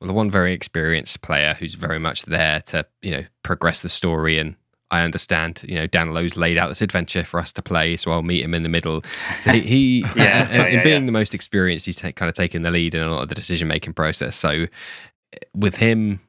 [0.00, 3.88] well, the one very experienced player who's very much there to you know progress the
[3.88, 4.56] story and.
[4.90, 8.20] I understand, you know, Danilo's laid out this adventure for us to play, so I'll
[8.20, 9.00] meet him in the middle.
[9.40, 11.06] So he, Yeah, and, and yeah, being yeah.
[11.06, 13.34] the most experienced, he's ta- kind of taking the lead in a lot of the
[13.34, 14.36] decision making process.
[14.36, 16.20] So eh, with him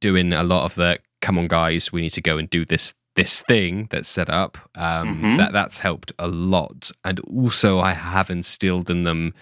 [0.00, 2.94] doing a lot of the come on guys we need to go and do this
[3.16, 5.38] this thing that's set up um Mhm.
[5.38, 6.90] that that's helped a lot.
[7.04, 9.34] And also i have instilled in them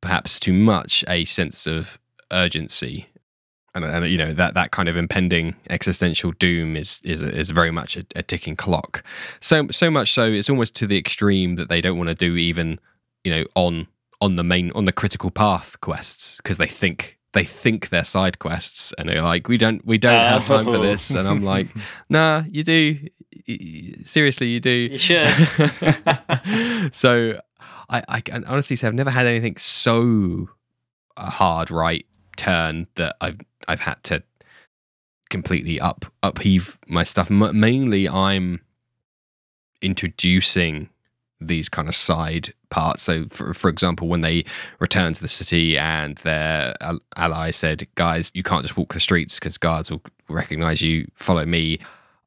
[0.00, 1.98] perhaps too much a sense of
[2.32, 3.06] urgency.
[3.74, 7.70] And, and you know that that kind of impending existential doom is is is very
[7.70, 9.04] much a, a ticking clock.
[9.40, 12.34] So so much so it's almost to the extreme that they don't want to do
[12.36, 12.80] even
[13.22, 13.86] you know on
[14.20, 18.38] on the main on the critical path quests because they think they think they're side
[18.38, 20.82] quests and they're like we don't we don't have time for Oh.
[20.82, 21.68] this and i'm like
[22.08, 22.98] nah you do
[24.04, 25.28] seriously you do You should.
[26.92, 27.40] so
[27.88, 30.48] I, I can honestly say I've never had anything so
[31.16, 33.38] a hard right turn that I've
[33.68, 34.22] I've had to
[35.28, 37.30] completely up upheave my stuff.
[37.30, 38.60] M- mainly, I'm
[39.82, 40.88] introducing
[41.40, 43.02] these kind of side parts.
[43.02, 44.44] So, for for example, when they
[44.78, 46.74] returned to the city and their
[47.16, 51.06] ally said, "Guys, you can't just walk the streets because guards will recognize you.
[51.14, 51.78] Follow me."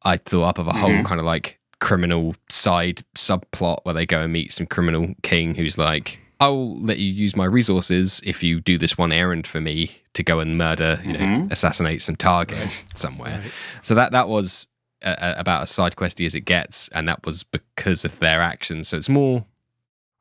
[0.03, 1.05] I thought up of a whole Mhm.
[1.05, 5.77] kind of like criminal side subplot where they go and meet some criminal king who's
[5.77, 9.91] like, "I'll let you use my resources if you do this one errand for me
[10.13, 11.51] to go and murder, you know, Mhm.
[11.51, 13.51] assassinate some target somewhere." Right.
[13.81, 14.67] So that that was
[15.05, 18.87] uh, about as side questy as it gets, and that was because of their actions.
[18.87, 19.43] So it's more,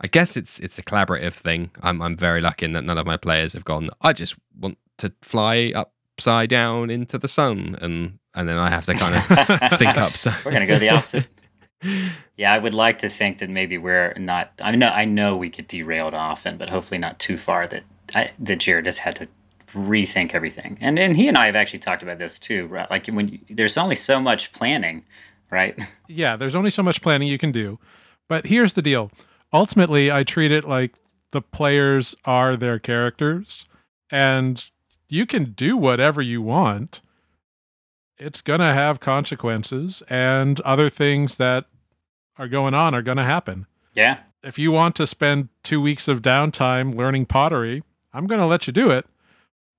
[0.02, 1.70] I guess it's it's a collaborative thing.
[1.82, 3.88] I'm I'm very lucky in that none of my players have gone.
[4.00, 8.86] I just want to fly upside down into the sun, and and then I have
[8.86, 9.24] to kind of
[9.78, 10.16] think up.
[10.16, 11.26] So We're gonna go the opposite.
[12.36, 14.52] Yeah, I would like to think that maybe we're not.
[14.62, 17.66] I know I know we get derailed often, but hopefully not too far.
[17.66, 17.82] That
[18.14, 19.26] I, that Jared has had to
[19.74, 22.68] rethink everything, and and he and I have actually talked about this too.
[22.68, 22.88] Right?
[22.88, 25.04] Like when you, there's only so much planning,
[25.50, 25.76] right?
[26.08, 27.80] yeah, there's only so much planning you can do.
[28.28, 29.10] But here's the deal.
[29.52, 30.94] Ultimately, I treat it like
[31.30, 33.66] the players are their characters
[34.10, 34.68] and
[35.08, 37.00] you can do whatever you want.
[38.18, 41.66] It's going to have consequences and other things that
[42.38, 43.66] are going on are going to happen.
[43.94, 48.46] Yeah, If you want to spend 2 weeks of downtime learning pottery, I'm going to
[48.46, 49.06] let you do it.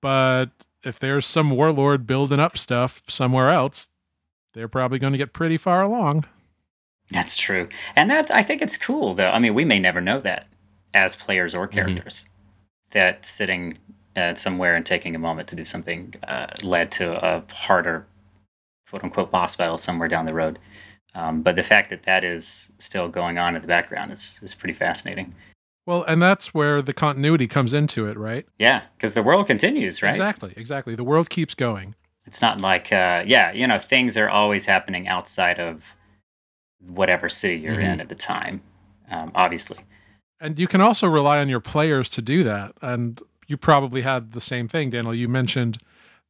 [0.01, 0.51] But
[0.83, 3.89] if there's some warlord building up stuff somewhere else,
[4.53, 6.25] they're probably going to get pretty far along.
[7.09, 9.29] That's true, and that I think it's cool though.
[9.29, 10.47] I mean, we may never know that
[10.93, 12.25] as players or characters.
[12.91, 13.77] That sitting
[14.15, 18.05] uh, somewhere and taking a moment to do something uh, led to a harder,
[18.89, 20.59] quote unquote, boss battle somewhere down the road.
[21.15, 24.53] Um, but the fact that that is still going on in the background is, is
[24.53, 25.33] pretty fascinating.
[25.85, 28.45] Well, and that's where the continuity comes into it, right?
[28.57, 30.11] Yeah, because the world continues, right?
[30.11, 30.95] Exactly, exactly.
[30.95, 31.95] The world keeps going.
[32.25, 35.95] It's not like, uh, yeah, you know, things are always happening outside of
[36.87, 37.93] whatever city you're Mhm.
[37.93, 38.61] in at the time,
[39.09, 39.79] um, obviously.
[40.39, 42.73] And you can also rely on your players to do that.
[42.81, 45.13] And you probably had the same thing, Daniel.
[45.15, 45.77] You mentioned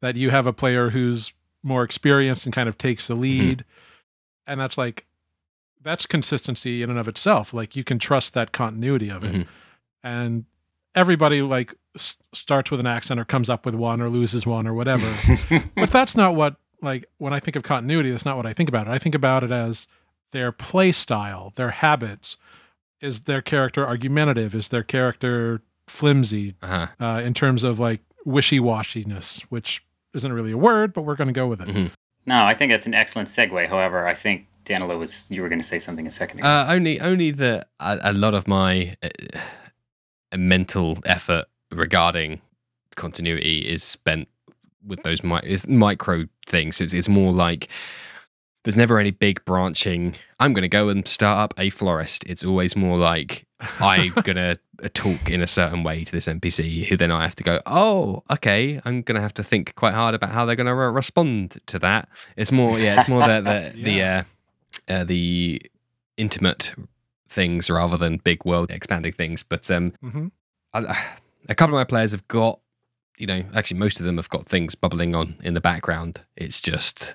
[0.01, 3.63] that you have a player who's more experienced and kind of takes the lead.
[4.45, 5.05] And that's like,
[5.81, 7.53] that's consistency in and of itself.
[7.53, 9.33] Like you can trust that continuity of it.
[9.33, 9.47] Mhm.
[10.03, 10.45] And
[10.95, 14.67] everybody like s- starts with an accent or comes up with one or loses one
[14.67, 15.07] or whatever.
[15.75, 18.67] but that's not what like when I think of continuity, that's not what I think
[18.69, 18.91] about it.
[18.91, 19.87] I think about it as
[20.33, 22.35] their play style, their habits.
[22.99, 24.53] Is their character argumentative?
[24.53, 26.87] Is their character flimsy Uh-huh.
[26.99, 31.27] uh, in terms of like wishy washiness, which isn't really a word, but we're going
[31.27, 31.67] to go with it.
[31.67, 31.91] Mhm.
[32.25, 33.67] No, I think that's an excellent segue.
[33.67, 36.47] However, I think Danilo was you were going to say something a second ago.
[36.47, 39.09] Uh, only, only that a, a lot of my uh,
[40.37, 42.41] mental effort regarding
[42.95, 44.27] continuity is spent
[44.85, 46.79] with those mi- is micro things.
[46.81, 47.67] It's, it's more like
[48.63, 50.15] there's never any big branching.
[50.39, 52.23] I'm going to go and start up a florist.
[52.25, 53.45] It's always more like
[53.79, 54.57] I'm going to
[54.89, 58.23] talk in a certain way to this NPC, who then I have to go, oh,
[58.31, 60.91] okay, I'm going to have to think quite hard about how they're going to re-
[60.91, 62.09] respond to that.
[62.35, 64.23] It's more, yeah, it's more the the the, uh,
[64.87, 65.61] uh, the
[66.17, 66.73] intimate
[67.27, 69.43] things rather than big world expanding things.
[69.43, 70.27] But um, hmm
[70.73, 72.59] I, a couple of my players have got,
[73.17, 76.21] you know, actually most of them have got things bubbling on in the background.
[76.35, 77.13] It's just,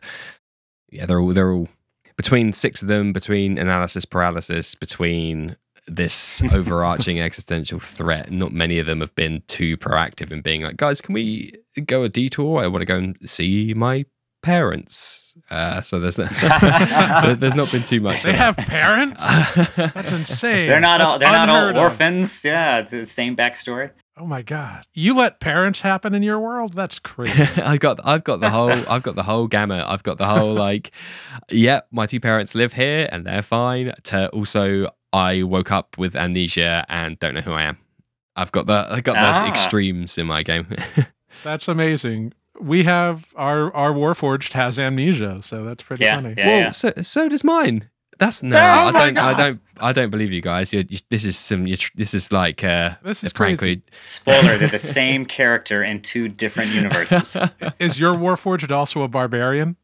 [0.90, 1.68] yeah, they're all they're all
[2.16, 8.30] between six of them, between analysis paralysis, between this overarching existential threat.
[8.30, 11.52] Not many of them have been too proactive in being like, guys, can we
[11.86, 12.62] go a detour?
[12.62, 14.04] I want to go and see my
[14.42, 15.34] parents.
[15.50, 18.22] Uh, so there's there's not been too much.
[18.22, 19.24] They of have parents.
[19.76, 20.68] That's insane.
[20.68, 21.92] They're not That's all they're not unheard all of.
[21.92, 22.44] orphans.
[22.44, 23.90] Yeah, the same backstory.
[24.20, 24.84] Oh my god!
[24.94, 26.74] You let parents happen in your world?
[26.74, 27.44] That's crazy.
[27.62, 29.84] I got I've got the whole I've got the whole gamut.
[29.86, 30.90] I've got the whole like,
[31.50, 33.92] yeah, my two parents live here and they're fine.
[34.04, 37.78] To also, I woke up with amnesia and don't know who I am.
[38.34, 39.44] I've got the I got Ah.
[39.44, 40.66] the extremes in my game.
[41.44, 42.32] That's amazing.
[42.60, 46.34] We have our our Warforged has amnesia, so that's pretty Yeah, funny.
[46.36, 46.70] yeah, well, yeah.
[46.72, 47.88] so so does mine.
[48.18, 50.72] That's no, Oh I don't, I don't, I don't believe you guys.
[50.72, 53.60] You're, you, this is some, you're, this is like uh, This a is prank.
[53.60, 53.82] crazy.
[54.04, 57.36] Spoiler: They're the same character in two different universes.
[57.78, 59.76] Is your Warforged also a barbarian?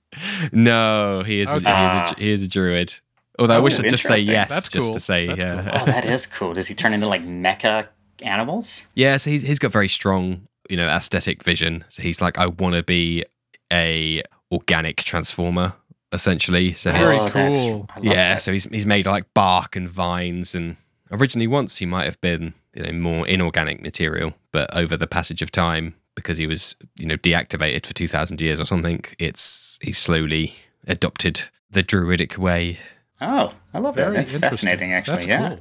[0.53, 2.95] no, he is, a, he is, a, he is a druid.
[3.39, 4.95] Although I Oh, wish I'd just say yes, That's just cool.
[4.95, 5.63] to say, That's yeah.
[5.63, 5.81] cool.
[5.83, 6.55] oh, that is cool.
[6.55, 7.89] Does he turn into like mecha
[8.23, 8.89] animals?
[8.95, 11.85] Yeah, so he's he's got very strong, you know, aesthetic vision.
[11.89, 13.25] So he's like, I want to be
[13.73, 15.73] a organic transformer,
[16.15, 16.73] essentially.
[16.73, 17.87] So Very he's, Oh, that's- cool.
[17.95, 18.43] I yeah, that.
[18.43, 20.77] so he's he's made like bark and vines, and
[21.11, 25.43] originally once he might have been you know more inorganic material, but over the passage
[25.43, 29.79] of time, because he was you know deactivated for two thousand years or something, it's
[29.83, 30.55] he slowly
[30.87, 32.79] adopted the druidic way.
[33.21, 34.05] Oh, I love that.
[34.07, 35.17] Very That's fascinating, actually.
[35.17, 35.49] That's yeah.
[35.51, 35.59] cool.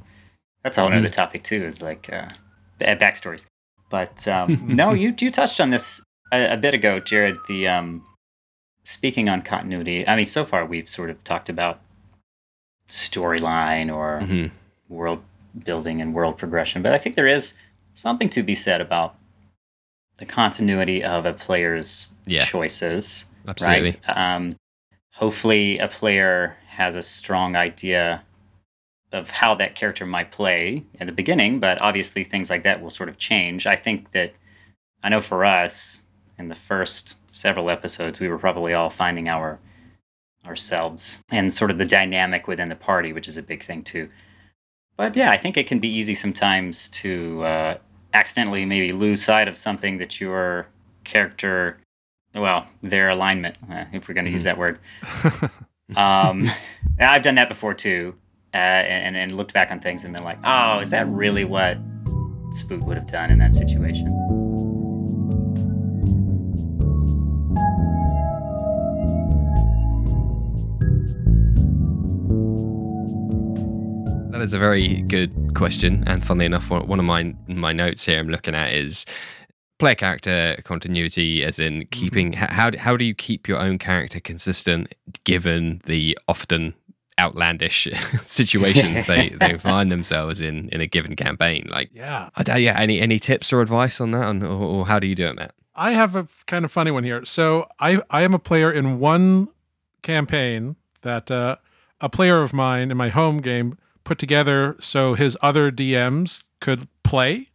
[0.62, 1.64] That's a whole other topic too.
[1.64, 2.28] Is like uh,
[2.80, 3.46] backstories.
[3.90, 7.36] But um, no, you you touched on this a, a bit ago, Jared.
[7.48, 8.04] The um,
[8.84, 10.06] speaking on continuity.
[10.08, 11.80] I mean, so far we've sort of talked about
[12.88, 14.46] storyline or hmm
[14.90, 15.22] world
[15.64, 17.54] building and world progression, but I think there is
[17.94, 19.14] something to be said about
[20.18, 22.44] the continuity of a player's Yeah.
[22.44, 23.90] choices Absolutely.
[23.90, 24.16] right?
[24.16, 24.56] Um,
[25.14, 28.22] hopefully, a player has a strong idea
[29.12, 32.90] of how that character might play at the beginning, but obviously, things like that will
[32.90, 33.66] sort of change.
[33.66, 34.32] I think that
[35.02, 36.02] I know for us,
[36.38, 39.58] in the first several episodes, we were probably all finding our
[40.46, 44.08] ourselves and sort of the dynamic within the party, which is a big thing too.
[44.96, 47.78] But yeah, I think it can be easy sometimes to uh,
[48.12, 50.66] accidentally maybe lose sight of something that your
[51.02, 51.78] character
[52.34, 54.78] well, their alignment, uh, if we're going to use that word.
[55.96, 56.48] Um,
[56.98, 58.14] I've done that before too,
[58.54, 61.76] uh, and, and looked back on things and been like, oh, is that really what
[62.52, 64.43] Spook would have done in that situation?
[74.34, 78.18] That is a very good question, and funnily enough, one of my my notes here
[78.18, 79.06] I'm looking at is
[79.78, 84.18] player character continuity, as in keeping h how how do you keep your own character
[84.18, 84.92] consistent
[85.22, 86.74] given the often
[87.16, 87.86] outlandish
[88.26, 91.68] situations they they find themselves in in a given campaign?
[91.70, 92.30] Like, yeah.
[92.34, 95.14] I yeah, any any tips or advice on that, on, or, or how do you
[95.14, 95.54] do it, Matt?
[95.76, 97.24] I have a kind of funny one here.
[97.24, 99.46] So I I am a player in one
[100.02, 101.58] campaign that uh,
[102.00, 106.88] a player of mine in my home game put together so his other DMs could
[107.02, 107.48] play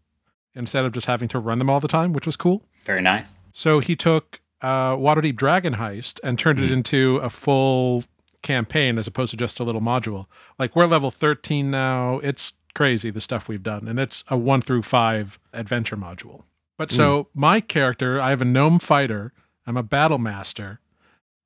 [0.56, 2.64] instead of just having to run them all the time, which was cool.
[2.84, 3.36] Very nice.
[3.54, 8.04] So he took uh, Waterdeep Dragon Heist and turned it into a full
[8.42, 10.26] campaign as opposed to just a little module.
[10.58, 12.20] Like we're level 13 now.
[12.20, 16.44] It's crazy the stuff we've done, and it's a one through five adventure module.
[16.78, 19.34] But so my character, I have a gnome fighter.
[19.68, 20.80] I'm a battle master,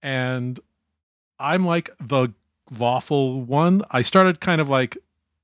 [0.01, 0.59] and
[1.39, 2.29] I'm like the
[2.79, 3.81] lawful one.
[3.91, 4.97] I started kind of like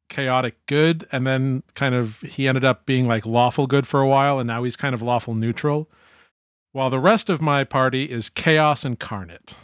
[0.10, 4.08] chaotic good, and then kind of he ended up being like lawful good for a
[4.08, 5.90] while, and now he's kind of lawful neutral.
[6.72, 9.56] While the rest of my party is chaos incarnate.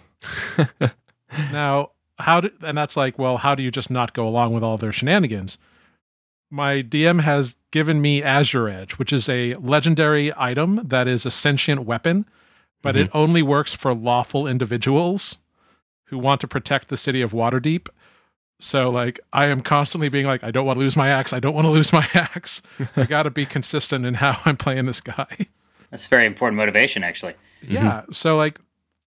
[1.51, 4.63] Now, how do, and that's like, well, how do you just not go along with
[4.63, 5.57] all their shenanigans?
[6.49, 11.85] My DM has given me Azuredge, which is a legendary item that is a sentient
[11.85, 12.25] weapon,
[12.81, 13.17] but it mm-hmm.
[13.17, 15.37] only works for lawful individuals
[16.05, 17.87] who want to protect the city of Waterdeep.
[18.59, 21.33] So, like, I am constantly being like, I don't want to lose my axe.
[21.33, 22.61] I don't want to lose my axe.
[22.95, 25.47] I got to be consistent in how I'm playing this guy.
[25.91, 27.35] That's very important motivation, actually.
[27.67, 28.03] Yeah.
[28.11, 28.59] So like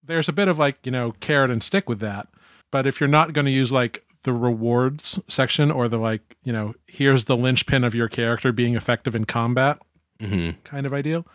[0.04, 2.28] there's a bit of like, you know, carrot and stick with that.
[2.70, 6.52] But if you're not going to use like the rewards section or the like, you
[6.52, 9.78] know, here's the linchpin of your character being effective in combat
[10.20, 11.26] hmm kind of ideal.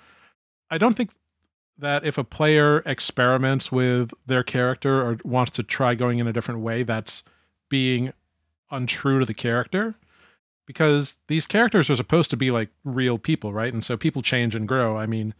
[0.70, 1.12] I don't think
[1.78, 6.34] that if a player experiments with their character or wants to try going in a
[6.34, 7.24] different way, that's
[7.70, 8.14] being
[8.70, 9.96] untrue to the character
[10.66, 13.74] because these characters are supposed to be like real people, right?
[13.74, 14.98] And so people change and grow.
[14.98, 15.34] I mean,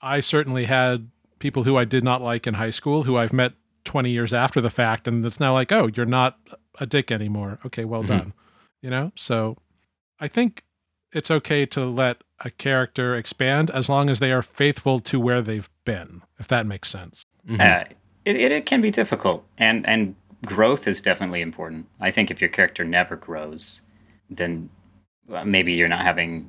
[0.00, 3.54] I certainly had people who I did not like in high school who I've met
[3.84, 6.38] 20 years after the fact and it's now like, "Oh, you're not
[6.78, 8.08] a dick anymore." Okay, well Mhm.
[8.08, 8.32] done.
[8.82, 9.12] You know?
[9.16, 9.56] So
[10.20, 10.62] I think
[11.14, 15.40] it's okay to let a character expand as long as they are faithful to where
[15.40, 17.24] they've been, if that makes sense.
[17.48, 17.60] Mm-hmm.
[17.60, 17.84] Uh,
[18.24, 21.86] it, it, it can be difficult, and and growth is definitely important.
[22.00, 23.82] I think if your character never grows,
[24.28, 24.68] then
[25.44, 26.48] maybe you're not having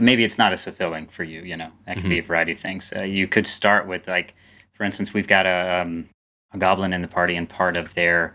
[0.00, 2.10] maybe it's not as fulfilling for you you know that could mm-hmm.
[2.10, 4.34] be a variety of things uh, you could start with like
[4.72, 6.08] for instance we've got a, um,
[6.52, 8.34] a goblin in the party and part of their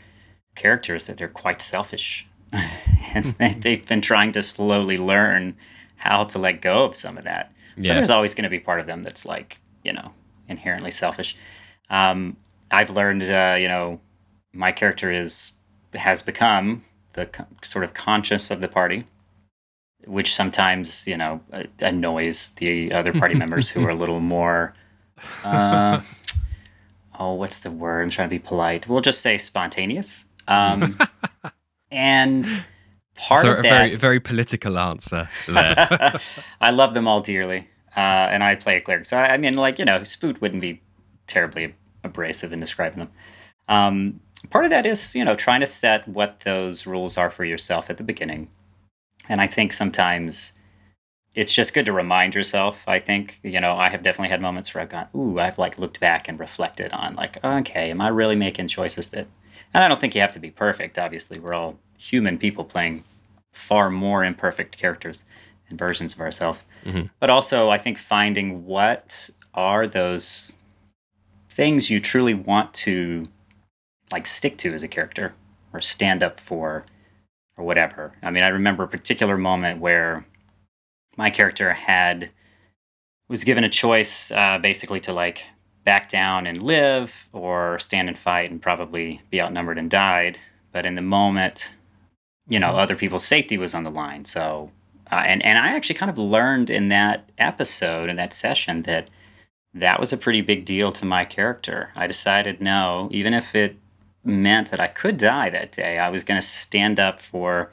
[0.55, 2.27] character is that they're quite selfish
[3.13, 5.55] and they've been trying to slowly learn
[5.95, 7.51] how to let go of some of that.
[7.77, 7.91] Yeah.
[7.91, 10.11] but there's always going to be part of them that's like you know
[10.47, 11.35] inherently selfish.
[11.89, 12.37] Um,
[12.71, 13.99] i've learned uh, you know
[14.53, 15.53] my character is
[15.95, 16.83] has become
[17.13, 17.27] the
[17.63, 19.05] sort of conscious of the party
[20.05, 21.41] which sometimes you know
[21.79, 24.73] annoys the other party members who are a little more
[25.43, 26.01] uh,
[27.19, 28.03] oh what's the word?
[28.03, 28.87] I'm trying to be polite.
[28.87, 30.25] We'll just say spontaneous.
[30.47, 30.97] Um,
[31.91, 32.45] and
[33.15, 36.19] part so of a that, very very political answer there.
[36.61, 39.05] I love them all dearly uh, and i play a cleric.
[39.05, 40.81] So I, I, mean like you know spoot wouldn't be
[41.27, 43.11] terribly abrasive in describing them.
[43.67, 44.19] Um,
[44.49, 47.89] part of that is you know trying to set what those rules are for yourself
[47.89, 48.47] at the beginning.
[49.27, 50.53] And I think sometimes
[51.35, 52.83] it's just good to remind yourself.
[52.87, 55.77] I think, you know, I have definitely had moments where I've gone, ooh, I've like
[55.77, 59.27] looked back and reflected on like, okay, am I really making choices that,
[59.73, 60.97] and I don't think you have to be perfect.
[60.97, 63.03] Obviously, we're all human people playing
[63.51, 65.25] far more imperfect characters
[65.69, 66.65] and versions of ourselves.
[66.85, 67.07] Mm-hmm.
[67.19, 70.51] But also, I think finding what are those
[71.49, 73.27] things you truly want to
[74.11, 75.33] like stick to as a character
[75.73, 76.85] or stand up for
[77.57, 78.13] or whatever.
[78.23, 80.25] I mean, I remember a particular moment where
[81.17, 82.31] my character had
[83.27, 85.43] was given a choice uh, basically to like
[85.83, 90.37] back down and live or stand and fight and probably be outnumbered and died.
[90.71, 91.71] But in the moment,
[92.47, 94.25] you know, other people's safety was on the line.
[94.25, 94.71] So,
[95.11, 99.09] uh, and and I actually kind of learned in that episode in that session that
[99.73, 101.91] that was a pretty big deal to my character.
[101.95, 103.77] I decided no, even if it
[104.23, 105.97] meant that I could die that day.
[105.97, 107.71] I was going to stand up for,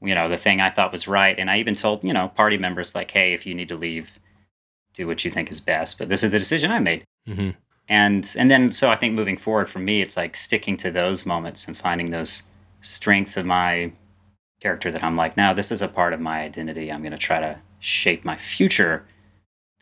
[0.00, 1.38] you know, the thing I thought was right.
[1.38, 4.18] And I even told, you know, party members, like, hey, if you need to leave,
[4.92, 5.98] do what you think is best.
[5.98, 7.04] But this is the decision I made.
[7.26, 7.50] Mm-hmm.
[7.88, 11.24] And and then so I think moving forward for me, it's like sticking to those
[11.24, 12.42] moments and finding those
[12.80, 13.92] strengths of my
[14.60, 16.90] character that I'm like, now this is a part of my identity.
[16.90, 19.06] I'm going to try to shape my future.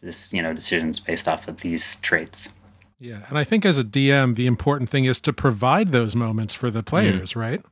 [0.02, 2.52] This, you know, decisions based off of these traits.
[3.00, 3.24] Yeah.
[3.28, 6.70] And I think as a DM, the important thing is to provide those moments for
[6.70, 6.86] the mm.
[6.86, 7.40] players, mm.
[7.40, 7.62] right?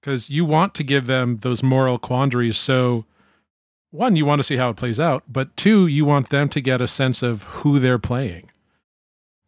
[0.00, 2.58] Because you want to give them those moral quandaries.
[2.58, 3.06] So,
[3.90, 6.60] one, you want to see how it plays out, but two, you want them to
[6.60, 8.50] get a sense of who they're playing.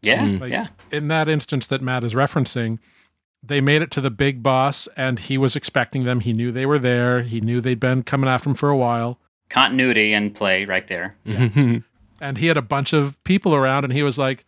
[0.05, 0.33] Mm.
[0.33, 0.41] Yeah.
[0.41, 0.67] Like yeah.
[0.91, 2.79] In that instance that Matt is referencing,
[3.43, 6.21] they made it to the big boss and he was expecting them.
[6.21, 7.23] He knew they were there.
[7.23, 9.19] He knew they'd been coming after him for a while.
[9.49, 11.17] Continuity and play right there.
[11.25, 11.49] Yeah.
[12.21, 14.45] and he had a bunch of people around and he was like,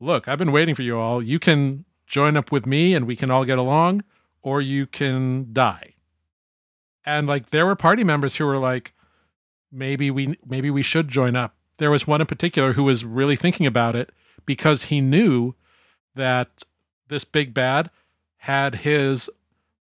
[0.00, 1.22] look, I've been waiting for you all.
[1.22, 4.02] You can join up with me and we can all get along,
[4.42, 5.94] or you can die.
[7.04, 8.92] And like there were party members who were like,
[9.70, 11.54] maybe we maybe we should join up.
[11.78, 14.10] There was one in particular who was really thinking about it
[14.46, 15.54] because he knew
[16.14, 16.62] that
[17.08, 17.90] this big bad
[18.38, 19.28] had his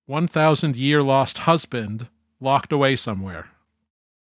[0.07, 2.09] 1000 year lost husband
[2.41, 3.49] locked away somewhere.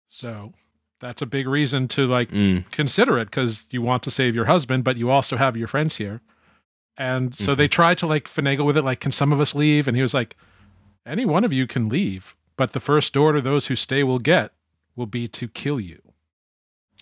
[0.08, 0.54] So
[1.00, 2.70] that's a big reason to like mm.
[2.72, 5.98] consider it because you want to save your husband, but you also have your friends
[5.98, 6.22] here.
[6.98, 7.58] And so mm-hmm.
[7.58, 9.88] they tried to like finagle with it, like, can some of us leave?
[9.88, 10.36] And he was like,
[11.06, 14.52] any one of you can leave, but the first order those who stay will get
[14.98, 16.02] will be to kill you.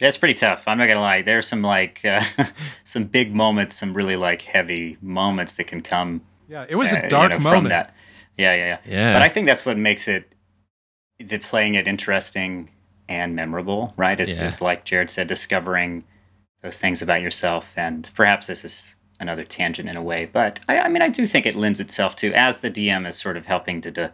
[0.01, 0.67] Yeah, it's pretty tough.
[0.67, 1.21] I'm not gonna lie.
[1.23, 2.23] There's some like uh,
[2.83, 6.21] some big moments, some really like heavy moments that can come.
[6.47, 7.63] Yeah, it was a dark uh, you know, moment.
[7.63, 7.95] From that.
[8.37, 9.13] Yeah, yeah, yeah, yeah.
[9.13, 10.31] But I think that's what makes it
[11.19, 12.69] the playing it interesting
[13.09, 14.19] and memorable, right?
[14.19, 14.45] It's, yeah.
[14.45, 16.03] it's like Jared said, discovering
[16.61, 17.73] those things about yourself.
[17.77, 21.25] And perhaps this is another tangent in a way, but I, I mean, I do
[21.25, 24.13] think it lends itself to, as the DM is sort of helping to, to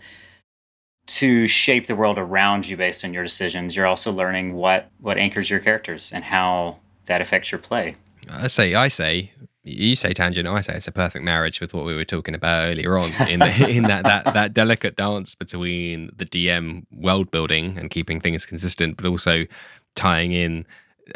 [1.05, 5.17] to shape the world around you based on your decisions, you're also learning what what
[5.17, 7.95] anchors your characters and how that affects your play.
[8.29, 9.33] I say, I say,
[9.63, 12.67] you say tangent, I say it's a perfect marriage with what we were talking about
[12.67, 17.77] earlier on in the, in that, that that delicate dance between the DM world building
[17.77, 19.45] and keeping things consistent, but also
[19.95, 20.65] tying in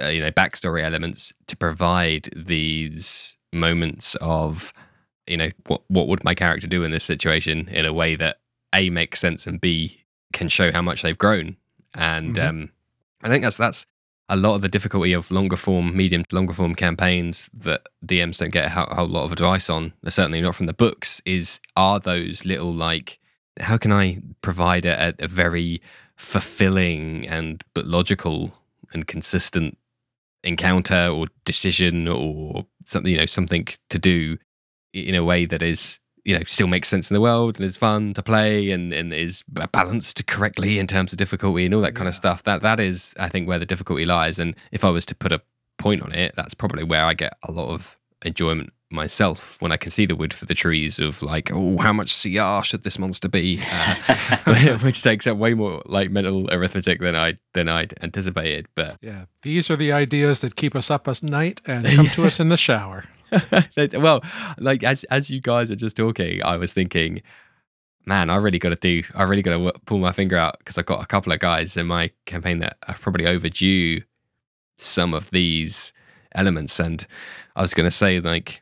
[0.01, 4.73] uh, you know backstory elements to provide these moments of
[5.27, 8.37] you know what what would my character do in this situation in a way that
[8.73, 10.03] a makes sense and b
[10.33, 11.55] can show how much they've grown
[11.93, 12.47] and mm-hmm.
[12.47, 12.69] um,
[13.21, 13.85] I think that's that's
[14.29, 18.37] a lot of the difficulty of longer form, medium to longer form campaigns that DMs
[18.37, 21.99] don't get a whole lot of advice on, certainly not from the books, is are
[21.99, 23.19] those little like,
[23.59, 25.81] how can I provide a, a very
[26.17, 28.53] fulfilling and but logical
[28.93, 29.77] and consistent
[30.43, 34.37] encounter or decision or something you know something to do
[34.93, 37.77] in a way that is you know still makes sense in the world and is
[37.77, 41.95] fun to play and, and is balanced correctly in terms of difficulty and all that
[41.95, 44.89] kind of stuff that that is i think where the difficulty lies and if i
[44.89, 45.41] was to put a
[45.77, 49.77] point on it that's probably where i get a lot of enjoyment myself when I
[49.77, 52.97] can see the wood for the trees of like, oh, how much CR should this
[52.97, 57.93] monster be, uh, which takes up way more like mental arithmetic than I than I'd
[58.01, 58.67] anticipated.
[58.75, 62.25] But yeah, these are the ideas that keep us up at night and come to
[62.25, 63.05] us in the shower.
[63.93, 64.23] well,
[64.57, 67.21] like as as you guys are just talking, I was thinking,
[68.05, 70.77] man, I really got to do, I really got to pull my finger out because
[70.77, 74.01] I've got a couple of guys in my campaign that are probably overdue
[74.77, 75.93] some of these
[76.35, 77.05] elements, and
[77.55, 78.61] I was going to say like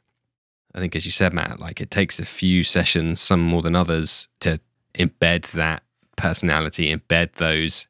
[0.75, 3.77] I think, as you said, Matt, like it takes a few sessions, some more than
[3.77, 4.59] others, to
[4.95, 5.83] embed that
[6.17, 7.87] personality, embed those.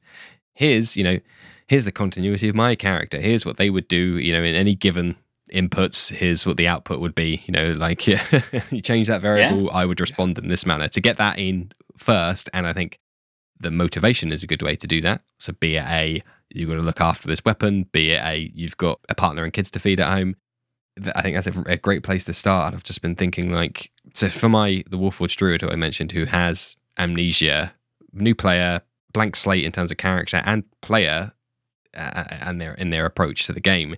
[0.54, 1.20] Here's, you know,
[1.68, 3.20] here's the continuity of my character.
[3.20, 5.16] Here's what they would do, you know, in any given
[5.54, 6.12] inputs.
[6.12, 7.44] Here's what the output would be.
[7.46, 8.08] You know, like
[8.72, 9.72] you change that variable, yeah.
[9.72, 10.88] I would respond in this manner.
[10.88, 13.00] To get that in first, and I think
[13.60, 15.22] the motivation is a good way to do that.
[15.40, 18.78] So, be it a you've got to look after this weapon, be it a you've
[18.78, 20.36] got a partner and kids to feed at home,
[21.16, 22.74] I think that's a, a, great place to start.
[22.74, 26.26] I've just been thinking like, so for my the Warforged Druid who I mentioned, who
[26.26, 27.74] has amnesia,
[28.14, 28.82] new player,
[29.14, 31.34] blank slate in terms of character and player,
[31.96, 33.96] uh, and their in their approach to the game.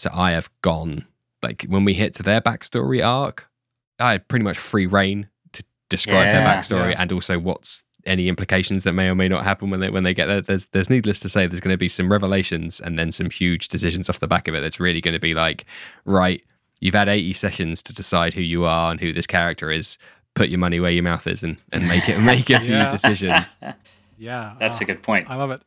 [0.00, 1.04] So I have gone
[1.42, 3.50] like when we hit to their backstory arc,
[3.98, 7.02] I had pretty much free reign to describe yeah, their backstory yeah.
[7.02, 10.14] and also what's any implications that may or may not happen when they when they
[10.14, 10.40] get there.
[10.40, 13.68] There's there's needless to say there's going to be some revelations and then some huge
[13.68, 14.62] decisions off the back of it.
[14.62, 15.66] That's really going to be like,
[16.06, 16.42] right,
[16.80, 19.98] you've had 80 sessions to decide who you are and who this character is.
[20.32, 22.88] Put your money where your mouth is and, and make it make a few yeah.
[22.88, 23.60] decisions.
[24.16, 25.30] Yeah, that's oh, a good point.
[25.30, 25.62] I love it,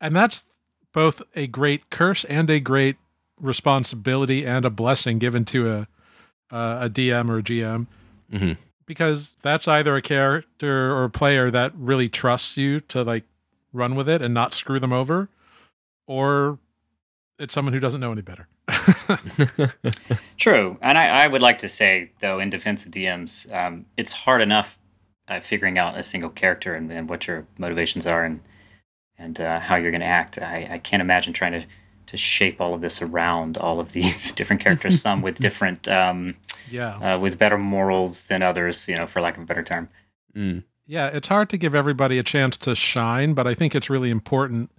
[0.00, 0.44] and that's
[0.92, 2.96] both a great curse and a great
[3.42, 5.88] responsibility and a blessing given to a
[6.50, 7.86] uh, a DM or a GM.
[8.32, 8.52] Mm-hmm
[8.86, 13.24] because that's either a character or a player that really trusts you to like
[13.72, 15.28] run with it and not screw them over,
[16.06, 16.58] or
[17.38, 18.48] it's someone who doesn't know any better.
[20.36, 24.12] True, and I, I, would like to say though, in defense of DMs, um, it's
[24.12, 24.78] hard enough
[25.28, 28.40] uh, figuring out a single character and, and, what your motivations are and
[29.18, 30.38] and uh, how you're going to act.
[30.38, 31.64] I, I can't imagine trying to
[32.06, 35.00] to shape all of this around all of these different characters.
[35.00, 36.36] some with different um,
[36.70, 39.88] yeah, uh, with better morals than others, you know, for lack of a better term.
[40.36, 40.64] Mm.
[40.86, 44.10] Yeah, it's hard to give everybody a chance to shine, but I think it's really
[44.10, 44.70] important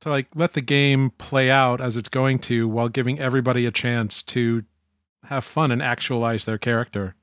[0.00, 3.70] to like let the game play out as it's going to while giving everybody a
[3.70, 4.64] chance to
[5.24, 7.14] have fun and actualize their character.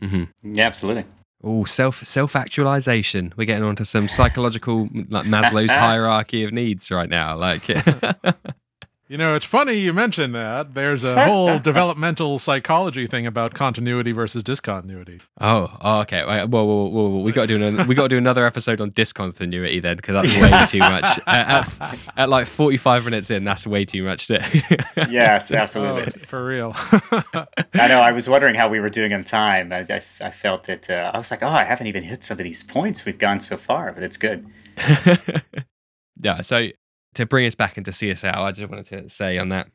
[0.00, 0.54] Mm-hmm.
[0.54, 1.04] Yeah, absolutely.
[1.42, 3.34] Oh, self self actualization.
[3.36, 7.36] We're getting onto some psychological like Maslow's hierarchy of needs right now.
[7.36, 7.68] Like
[9.14, 10.74] You know, it's funny you mentioned that.
[10.74, 15.20] There's a whole developmental psychology thing about continuity versus discontinuity.
[15.40, 16.24] Oh, oh okay.
[16.24, 18.80] Well, well, well, well we got to do another, we got to do another episode
[18.80, 21.04] on discontinuity then, because that's way too much.
[21.28, 24.26] At, at, at, like 45 minutes in, that's way too much.
[24.26, 24.44] To...
[25.08, 26.12] yes, absolutely.
[26.16, 26.72] Oh, for real.
[26.74, 28.00] I know.
[28.00, 29.72] I was wondering how we were doing on time.
[29.72, 32.40] I, I, I felt that uh, I was like, oh, I haven't even hit some
[32.40, 34.44] of these points we've gone so far, but it's good.
[36.20, 36.40] yeah.
[36.40, 36.70] So
[37.14, 39.68] to bring us back into CSL, I just wanted to say on that.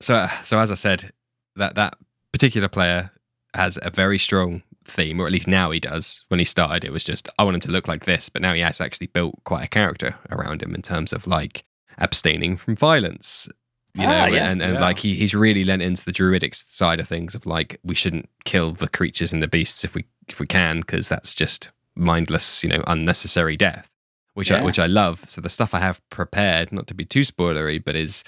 [0.00, 1.12] So, so as I said,
[1.56, 1.96] that that
[2.32, 3.10] particular player
[3.54, 6.24] has a very strong theme, or at least now he does.
[6.28, 8.52] When he started, it was just I want him to look like this, but now
[8.52, 11.64] he has actually built quite a character around him in terms of like
[11.98, 13.48] abstaining from violence,
[13.94, 14.80] you ah, know, yeah, and, and yeah.
[14.80, 18.28] like he, he's really lent into the druidic side of things of like we shouldn't
[18.44, 22.62] kill the creatures and the beasts if we if we can because that's just mindless,
[22.62, 23.90] you know, unnecessary death
[24.36, 24.58] which yeah.
[24.58, 25.24] I, which I love.
[25.28, 28.22] So the stuff I have prepared, not to be too spoilery, but is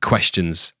[0.00, 0.72] questions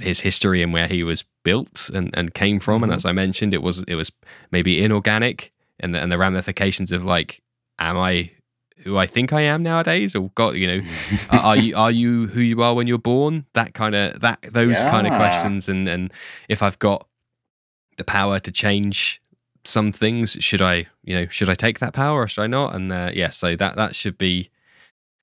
[0.00, 2.76] his history and where he was built and, and came from.
[2.76, 2.84] Mm-hmm.
[2.84, 4.12] And as I mentioned, it was it was
[4.52, 7.42] maybe inorganic and the, and the ramifications of like,
[7.80, 8.30] am I
[8.84, 10.80] who I think I am nowadays, or God, you know,
[11.30, 13.44] are you are you who you are when you're born?
[13.54, 14.88] That kind of that those yeah.
[14.88, 16.12] kind of questions, and and
[16.48, 17.08] if I've got
[17.96, 19.20] the power to change
[19.64, 20.36] some things.
[20.40, 22.74] Should I, you know, should I take that power or should I not?
[22.74, 24.50] And uh, yeah, so that that should be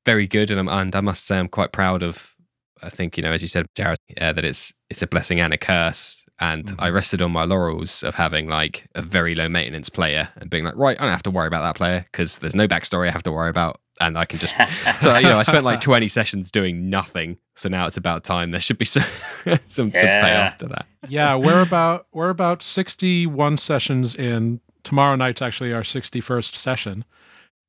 [0.06, 0.52] very good.
[0.52, 2.36] And, I'm, and I must say, I'm quite proud of.
[2.84, 5.54] I think you know, as you said, Jared, uh, that it's it's a blessing and
[5.54, 6.24] a curse.
[6.40, 6.82] And mm-hmm.
[6.82, 10.64] I rested on my laurels of having like a very low maintenance player and being
[10.64, 13.12] like, right, I don't have to worry about that player because there's no backstory I
[13.12, 14.56] have to worry about, and I can just.
[15.02, 17.38] so you know, I spent like 20 sessions doing nothing.
[17.56, 18.52] So now it's about time.
[18.52, 19.04] There should be some
[19.46, 19.62] some, yeah.
[19.68, 24.62] some payoff to that yeah, we're about we're about 61 sessions in.
[24.84, 27.06] Tomorrow night's actually our 61st session.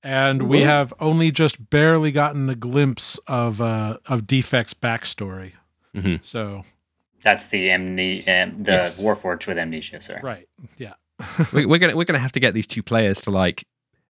[0.02, 5.52] and we have only just barely gotten a glimpse of uh, of Defect's backstory.
[5.94, 6.24] Mhm.
[6.24, 6.64] So
[7.22, 9.02] That's the amne- um, the Yes.
[9.02, 10.00] Warforged with amnesia.
[10.00, 10.20] Sorry.
[10.22, 10.94] right, yeah,
[11.52, 13.64] we, we're gonna we're gonna have to get these two players to like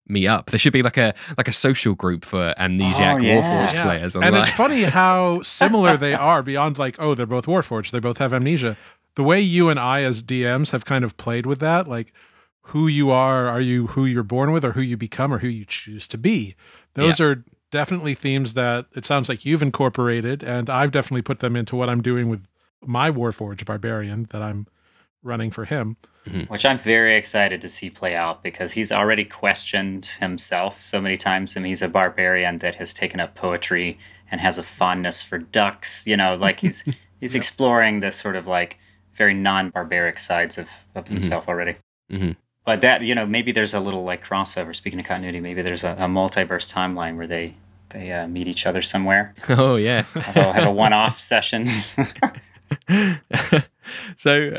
[0.08, 0.50] meet up.
[0.50, 3.40] There should be like a like a social group for amnesiac Oh, yeah.
[3.42, 3.84] Warforged Yeah.
[3.84, 4.14] players.
[4.14, 4.42] and online.
[4.42, 6.42] it's funny how similar they are.
[6.42, 8.76] Beyond like, oh, they're both Warforged, they both have amnesia.
[9.14, 12.12] The way you and I, as DMs, have kind of played with that, like
[12.66, 15.48] who you are, are you who you're born with, or who you become, or who
[15.48, 16.54] you choose to be.
[16.94, 21.56] Those are definitely themes that it sounds like you've incorporated, and I've definitely put them
[21.56, 22.44] into what I'm doing with
[22.84, 24.66] my Warforged barbarian that I'm
[25.22, 25.96] running for him.
[26.48, 31.16] Which I'm very excited to see play out because he's already questioned himself so many
[31.16, 31.56] times.
[31.56, 33.98] I mean, he's a barbarian that has taken up poetry
[34.30, 36.06] and has a fondness for ducks.
[36.06, 36.84] You know, like he's
[37.20, 38.78] he's exploring this sort of like
[39.14, 41.76] very non-barbaric sides of, of himself already.
[42.10, 42.36] Mhm.
[42.64, 44.74] But that you know, maybe there's a little like crossover.
[44.74, 47.56] Speaking of continuity, maybe there's a, a multiverse timeline where they
[47.88, 49.34] they uh, meet each other somewhere.
[49.48, 50.02] oh yeah.
[50.14, 51.66] Have a, have a one-off session.
[54.16, 54.56] so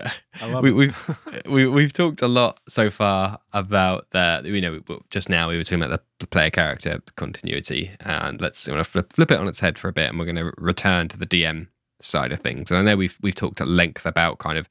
[0.61, 0.73] we, it.
[0.73, 5.57] we've we, we've talked a lot so far about the you know just now we
[5.57, 9.47] were talking about the player character continuity and let's you know, flip, flip it on
[9.47, 11.67] its head for a bit and we're going to return to the DM
[11.99, 12.71] side of things.
[12.71, 14.69] And I know we've we've talked at length about kind of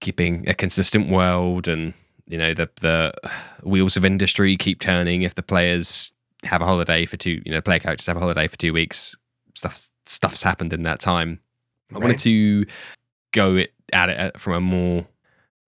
[0.00, 1.94] keeping a consistent world and
[2.26, 3.12] you know the the
[3.62, 6.12] wheels of industry keep turning if the players
[6.44, 9.14] have a holiday for two you know player characters have a holiday for two weeks
[9.54, 11.40] stuff stuff's happened in that time.
[11.94, 12.66] I wanted to
[13.32, 15.06] go it, at it uh, from a more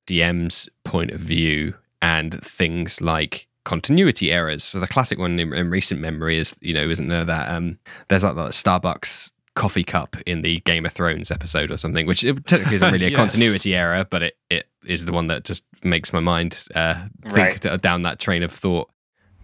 [0.07, 4.63] DM's point of view and things like continuity errors.
[4.63, 7.79] So the classic one in, in recent memory is, you know, isn't there that um,
[8.09, 12.25] there's like that Starbucks coffee cup in the Game of Thrones episode or something, which
[12.25, 13.17] it technically isn't really a Yes.
[13.17, 17.65] continuity error, but it, it is the one that just makes my mind uh, think
[17.65, 17.81] Right.
[17.81, 18.91] down that train of thought.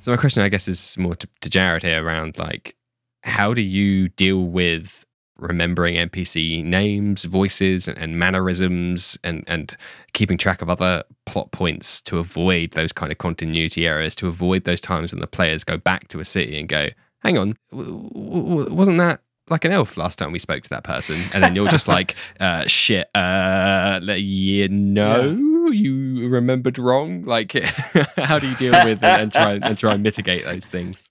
[0.00, 2.74] So my question, I guess, is more to, to Jared here around like,
[3.22, 5.04] how do you deal with
[5.40, 9.76] remembering NPC names, voices, and, mannerisms, and and
[10.12, 14.64] keeping track of other plot points to avoid those kind of continuity errors, to avoid
[14.64, 16.88] those times when the players go back to a city and go,
[17.20, 20.84] "Hang on, w- w- wasn't that?" Like an elf last time we spoke to that
[20.84, 27.52] person, and then you're just like, uh, "Shit, uh, you know, you remembered wrong." Like,
[28.16, 31.08] how do you deal with it and try and try and mitigate those things?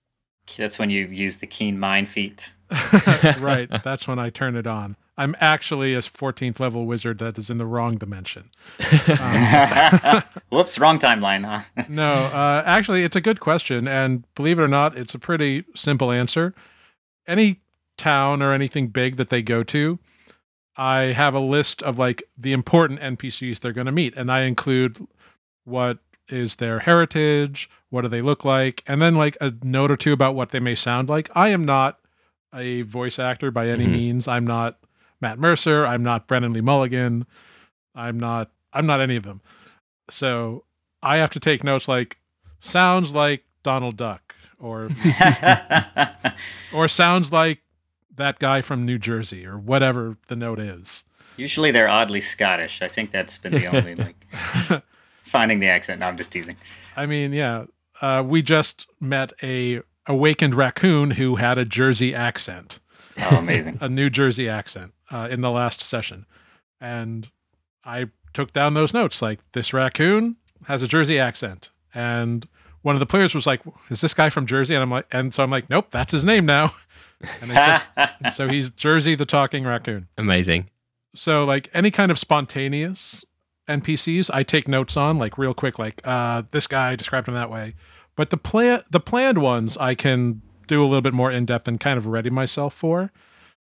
[0.57, 2.51] That's when you use the keen mind feat.
[3.39, 4.95] right, that's when I turn it on.
[5.17, 8.49] I'm actually a 14th level wizard that is in the wrong dimension.
[10.49, 11.83] Whoops, wrong timeline, huh?
[11.89, 13.87] No, uh, actually, it's a good question.
[13.87, 16.53] And believe it or not, it's a pretty simple answer.
[17.27, 17.59] Any
[17.97, 19.99] town or anything big that they go to,
[20.77, 24.15] I have a list of like the important NPCs they're going to meet.
[24.15, 25.05] And I include
[25.65, 25.99] what
[26.29, 30.13] is their heritage, what do they look like, and then like a note or two
[30.13, 31.29] about what they may sound like.
[31.35, 31.99] I am not
[32.53, 33.91] a voice actor by any Mhm.
[33.91, 34.27] means.
[34.27, 34.77] I'm not
[35.21, 35.85] Matt Mercer.
[35.85, 37.25] I'm not Brennan Lee Mulligan.
[37.95, 38.51] I'm not.
[38.73, 39.41] I'm not any of them.
[40.09, 40.63] So
[41.01, 42.17] I have to take notes like
[42.59, 44.89] sounds like Donald Duck or
[46.73, 47.59] or sounds like
[48.15, 51.03] that guy from New Jersey or whatever the note is.
[51.37, 52.81] Usually they're oddly Scottish.
[52.81, 53.95] I think that's been the only
[54.75, 54.83] like
[55.23, 55.99] finding the accent.
[56.01, 56.57] No, I'm just teasing.
[56.97, 57.65] I mean, yeah,
[58.01, 62.79] uh, we just met a awakened raccoon who had a Jersey accent,
[63.17, 63.77] Oh, amazing.
[63.81, 66.25] a New Jersey accent uh, in the last session,
[66.81, 67.29] and
[67.85, 70.35] I took down those notes like this raccoon
[70.65, 72.47] has a Jersey accent, and
[72.81, 75.33] one of the players was like, "Is this guy from Jersey?" And I'm like, and
[75.33, 76.73] so I'm like, "Nope, that's his name now."
[77.41, 77.85] And just
[78.23, 80.07] And so he's Jersey the talking raccoon.
[80.17, 80.69] Amazing.
[81.15, 83.25] So like any kind of spontaneous
[83.67, 87.49] NPCs, I take notes on like real quick, like uh, this guy described him that
[87.49, 87.75] way.
[88.19, 91.69] But the plan, the planned ones, I can do a little bit more in depth
[91.69, 93.13] and kind of ready myself for.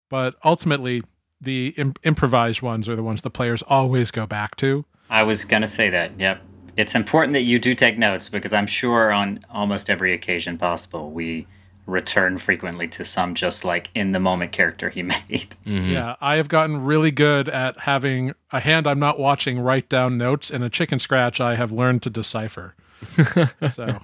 [0.09, 1.03] But ultimately,
[1.39, 4.85] the Im- improvised ones are the ones the players always go back to.
[5.07, 6.19] I was going to say that.
[6.19, 6.41] Yep.
[6.77, 11.11] It's important that you do take notes because I'm sure on almost every occasion possible,
[11.11, 11.45] we
[11.85, 15.55] return frequently to some just like in the moment character he made.
[15.63, 15.91] Mhm.
[15.91, 20.17] Yeah, I have gotten really good at having a hand I'm not watching write down
[20.17, 22.73] notes, and a chicken scratch I have learned to decipher.
[23.71, 23.99] so,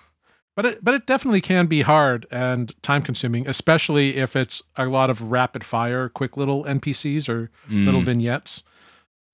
[0.56, 4.86] but it but it definitely can be hard and time consuming, especially if it's a
[4.86, 8.04] lot of rapid fire, quick little NPCs or little Mm.
[8.04, 8.62] vignettes.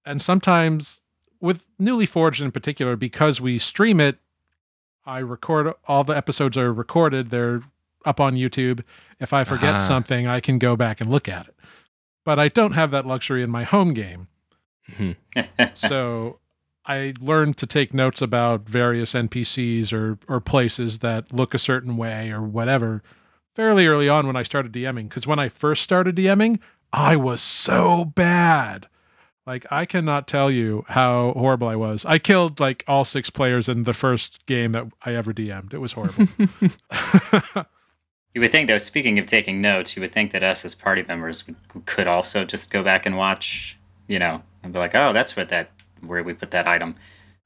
[0.04, 1.02] And sometimes
[1.40, 4.18] with Newly Forged in particular, because we stream it,
[5.04, 7.30] I record all the episodes are recorded.
[7.30, 7.62] They're
[8.04, 8.82] up on YouTube.
[9.18, 9.78] If I forget Ah.
[9.78, 11.54] something, I can go back and look at it.
[12.24, 14.28] But I don't have that luxury in my home game.
[14.98, 15.16] Mhm.
[15.74, 16.38] So
[16.86, 21.96] I learned to take notes about various NPCs or or places that look a certain
[21.96, 23.02] way or whatever
[23.54, 25.08] fairly early on when I started DMing.
[25.08, 26.60] Because when I first started DMing,
[26.92, 28.86] I was so bad.
[29.46, 32.04] Like I cannot tell you how horrible I was.
[32.04, 35.72] I killed like all six players in the first game that I ever DM'd.
[35.72, 36.26] It was horrible.
[38.34, 41.04] you would think, though, speaking of taking notes, you would think that us as party
[41.06, 41.44] members
[41.84, 43.78] could also just go back and watch,
[44.08, 45.70] you know, and be like, "Oh, that's what that
[46.00, 46.96] where we put that item."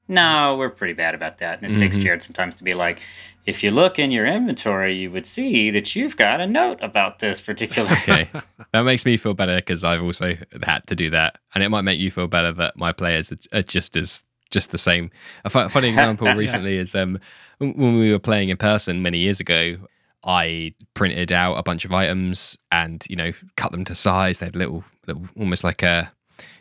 [0.07, 1.83] No, we're pretty bad about that, and it mm-hmm.
[1.83, 2.99] takes Jared sometimes to be like,
[3.45, 7.19] if you look in your inventory, you would see that you've got a note about
[7.19, 7.89] this particular.
[8.03, 8.29] okay,
[8.73, 11.81] that makes me feel better because I've also had to do that, and it might
[11.81, 15.09] make you feel better that my players are just as just the same.
[15.45, 17.19] A funny example recently is um,
[17.59, 19.77] when we were playing in person many years ago.
[20.23, 24.37] I printed out a bunch of items and you know cut them to size.
[24.37, 26.11] They had little, little almost like a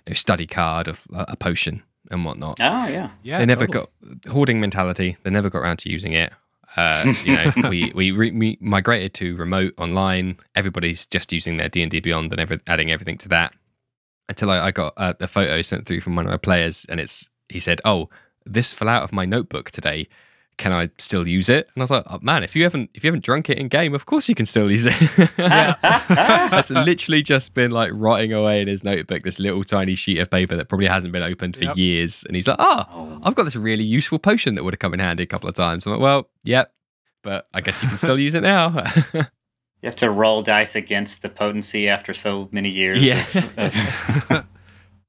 [0.08, 2.58] know, study card of uh, a potion and whatnot.
[2.60, 3.38] Oh yeah, yeah.
[3.38, 3.88] They never totally.
[4.24, 5.16] got hoarding mentality.
[5.22, 6.32] They never got around to using it.
[6.76, 10.38] Uh, you know, we we, re- we, migrated to remote online.
[10.54, 13.54] Everybody's just using their D and D Beyond and every, adding everything to that.
[14.28, 16.86] Until I, I got uh, a, a, photo sent through from one of my players,
[16.88, 18.08] and it's he said, "Oh,
[18.46, 20.08] this fell out of my notebook today
[20.60, 21.70] can I still use it?
[21.74, 23.68] And I was like, oh, man, if you haven't if you haven't drunk it in
[23.68, 24.94] game, of course you can still use it.
[25.38, 30.30] That's literally just been like writing away in his notebook this little tiny sheet of
[30.30, 31.76] paper that probably hasn't been opened for yep.
[31.78, 32.24] years.
[32.24, 34.92] And he's like, oh, oh, I've got this really useful potion that would have come
[34.92, 35.86] in handy a couple of times.
[35.86, 36.74] I'm like, well, yep,
[37.22, 38.84] but I guess you can still use it now.
[39.14, 39.24] you
[39.84, 43.08] have to roll dice against the potency after so many years.
[43.08, 43.24] Yeah.
[43.56, 44.46] Of, of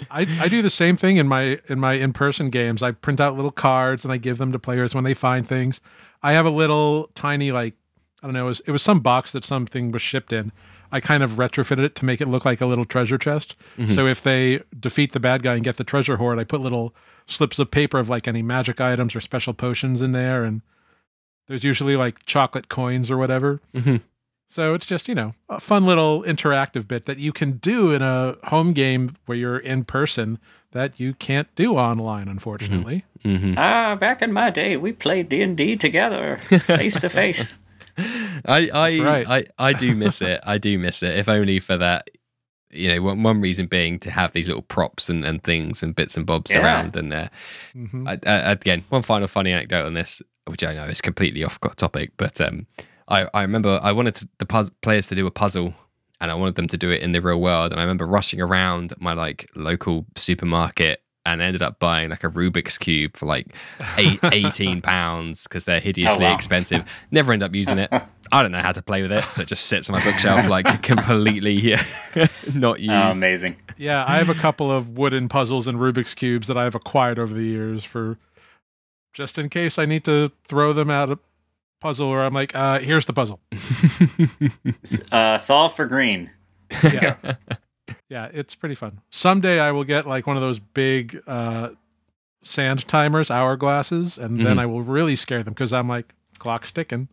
[0.09, 2.81] I, I do the same thing in my in my in person games.
[2.81, 5.81] I print out little cards and I give them to players when they find things.
[6.23, 7.75] I have a little tiny like
[8.21, 10.51] I don't know, it was, it was some box that something was shipped in.
[10.91, 13.55] I kind of retrofitted it to make it look like a little treasure chest.
[13.77, 13.93] Mm-hmm.
[13.93, 16.93] So if they defeat the bad guy and get the treasure hoard, I put little
[17.25, 20.61] slips of paper of like any magic items or special potions in there and
[21.47, 23.59] there's usually like chocolate coins or whatever.
[23.73, 23.97] Mm-hmm.
[24.51, 28.01] So it's just, you know, a fun little interactive bit that you can do in
[28.01, 30.39] a home game where you're in person
[30.73, 33.05] that you can't do online, unfortunately.
[33.23, 33.45] Mm-hmm.
[33.45, 33.53] Mm-hmm.
[33.57, 37.57] Ah, back in my day, we played D and D together, face to face.
[37.97, 39.27] I I, right.
[39.27, 40.41] I I do miss it.
[40.43, 41.17] I do miss it.
[41.17, 42.09] If only for that.
[42.73, 45.93] You know, one, one reason being to have these little props and, and things and
[45.93, 46.63] bits and bobs yeah.
[46.63, 46.95] around.
[46.95, 47.27] And uh,
[47.75, 48.07] mm-hmm.
[48.07, 51.59] I, I, again, one final funny anecdote on this, which I know is completely off
[51.75, 52.67] topic, but um,
[53.11, 55.73] I, I remember I wanted to, the puz- players to do a puzzle
[56.19, 57.71] and I wanted them to do it in the real world.
[57.71, 62.29] And I remember rushing around my like local supermarket and ended up buying like a
[62.29, 63.47] Rubik's cube for like
[63.97, 66.35] eight, 18 pounds because they're oh, hideously oh, wow.
[66.35, 66.83] expensive.
[67.11, 67.91] Never end up using it.
[68.31, 70.47] I don't know how to play with it, so it just sits on my bookshelf
[70.47, 71.75] like completely
[72.53, 72.91] not oh, used.
[72.91, 73.57] Oh, amazing.
[73.77, 77.33] Yeah, I have a couple of wooden puzzles and Rubik's cubes that I've acquired over
[77.33, 78.17] the years for
[79.13, 81.19] just in case I need to throw them out
[81.81, 83.41] puzzle where I'm like, uh, here's the puzzle.
[85.11, 86.31] uh, solve for green.
[86.83, 87.15] Yeah.
[88.09, 89.01] yeah, it's pretty fun.
[89.09, 91.69] Someday I will get like one of those big uh,
[92.43, 94.43] sand timers, hourglasses, and mm-hmm.
[94.43, 97.09] then I will really scare them because I'm like, clock's ticking.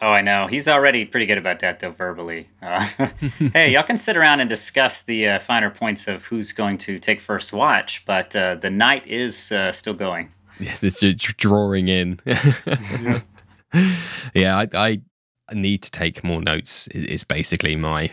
[0.00, 0.46] Oh, I know.
[0.46, 2.48] He's already pretty good about that, though, verbally.
[2.62, 2.88] Uh,
[3.52, 6.98] hey, y'all can sit around and discuss the uh, finer points of who's going to
[6.98, 10.32] take first watch, but uh, the night is uh, still going.
[10.60, 12.20] Yes, it's drawing in.
[12.26, 13.22] yeah.
[14.34, 15.00] yeah, I, I
[15.52, 16.88] need to take more notes.
[16.92, 18.10] It's basically my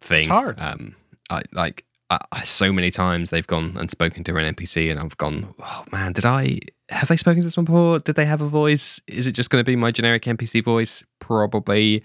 [0.00, 0.20] thing.
[0.20, 0.58] It's hard.
[0.60, 0.94] Um,
[1.30, 5.00] I like I, I, so many times they've gone and spoken to an NPC, and
[5.00, 6.58] I've gone, oh man, did I
[6.90, 7.98] have they spoken to this one before?
[8.00, 9.00] Did they have a voice?
[9.06, 11.02] Is it just going to be my generic NPC voice?
[11.20, 12.04] Probably.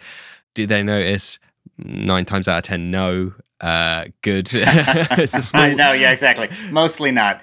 [0.56, 1.40] Do they notice?
[1.78, 3.34] Nine times out of ten, no.
[3.60, 4.50] Uh, good.
[4.54, 5.76] it's a small...
[5.76, 6.50] no, yeah, exactly.
[6.70, 7.42] Mostly not.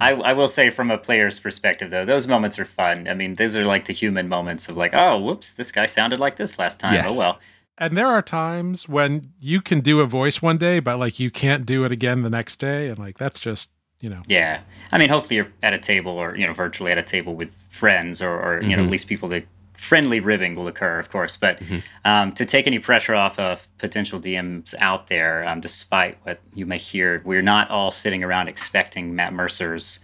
[0.00, 3.06] I, I will say from a player's perspective though, those moments are fun.
[3.08, 6.18] I mean, those are like the human moments of like, oh, whoops, this guy sounded
[6.18, 6.92] like this last time.
[6.92, 7.06] Oh, yes.
[7.10, 7.40] Oh well.
[7.76, 11.30] And there are times when you can do a voice one day, but like you
[11.30, 13.68] can't do it again the next day, and like that's just
[14.00, 14.22] you know.
[14.28, 14.60] Yeah,
[14.92, 17.66] I mean, hopefully you're at a table or you know virtually at a table with
[17.70, 18.78] friends or, or you mm-hmm.
[18.78, 19.44] know at least people that
[19.74, 21.78] friendly ribbing will occur, of course, but mm-hmm.
[22.04, 26.64] um, to take any pressure off of potential DMs out there, um, despite what you
[26.64, 30.00] may hear, we're not all sitting around expecting Matt Mercer's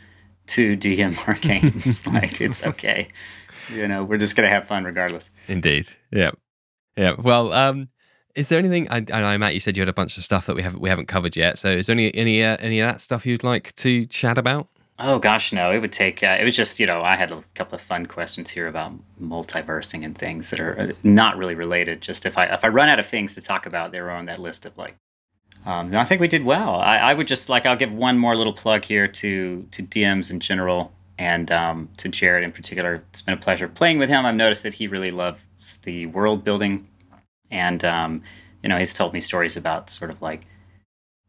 [0.49, 2.07] to DM our games.
[2.07, 3.09] like it's okay,
[3.73, 5.31] you know, we're just gonna have fun regardless.
[5.49, 6.33] Indeed, yeah,
[6.97, 7.15] yeah.
[7.19, 7.89] Well, um,
[8.35, 8.89] is there anything?
[8.91, 10.81] I, I know Matt, you said you had a bunch of stuff that we haven't
[10.81, 11.59] we haven't covered yet.
[11.59, 14.69] So, is there any any uh, any of that stuff you'd like to chat about?
[15.03, 15.73] Oh gosh, no.
[15.73, 16.23] It would take.
[16.23, 18.93] Uh, it was just you know I had a couple of fun questions here about
[19.21, 22.03] multiversing and things that are uh, not really related.
[22.03, 24.27] Just if I if I run out of things to talk about, they were on
[24.27, 24.97] that list of like.
[25.67, 26.77] Um, no, I think we did well.
[26.77, 30.31] I, I would just like I'll give one more little plug here to to DMs
[30.31, 34.25] in general And um, to Jared in particular, it's been a pleasure playing with him.
[34.25, 36.89] I've noticed that he really loves the world building,
[37.51, 38.23] and um,
[38.63, 40.47] you know, he's told me stories about sort of like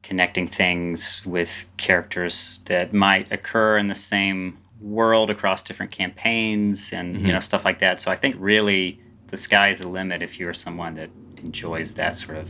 [0.04, 7.16] connecting things with characters that might occur in the same world across different campaigns and
[7.18, 7.26] Mhm.
[7.28, 8.02] you know stuff like that.
[8.02, 12.18] So I think really the sky is the limit if you're someone that enjoys that
[12.18, 12.50] sort of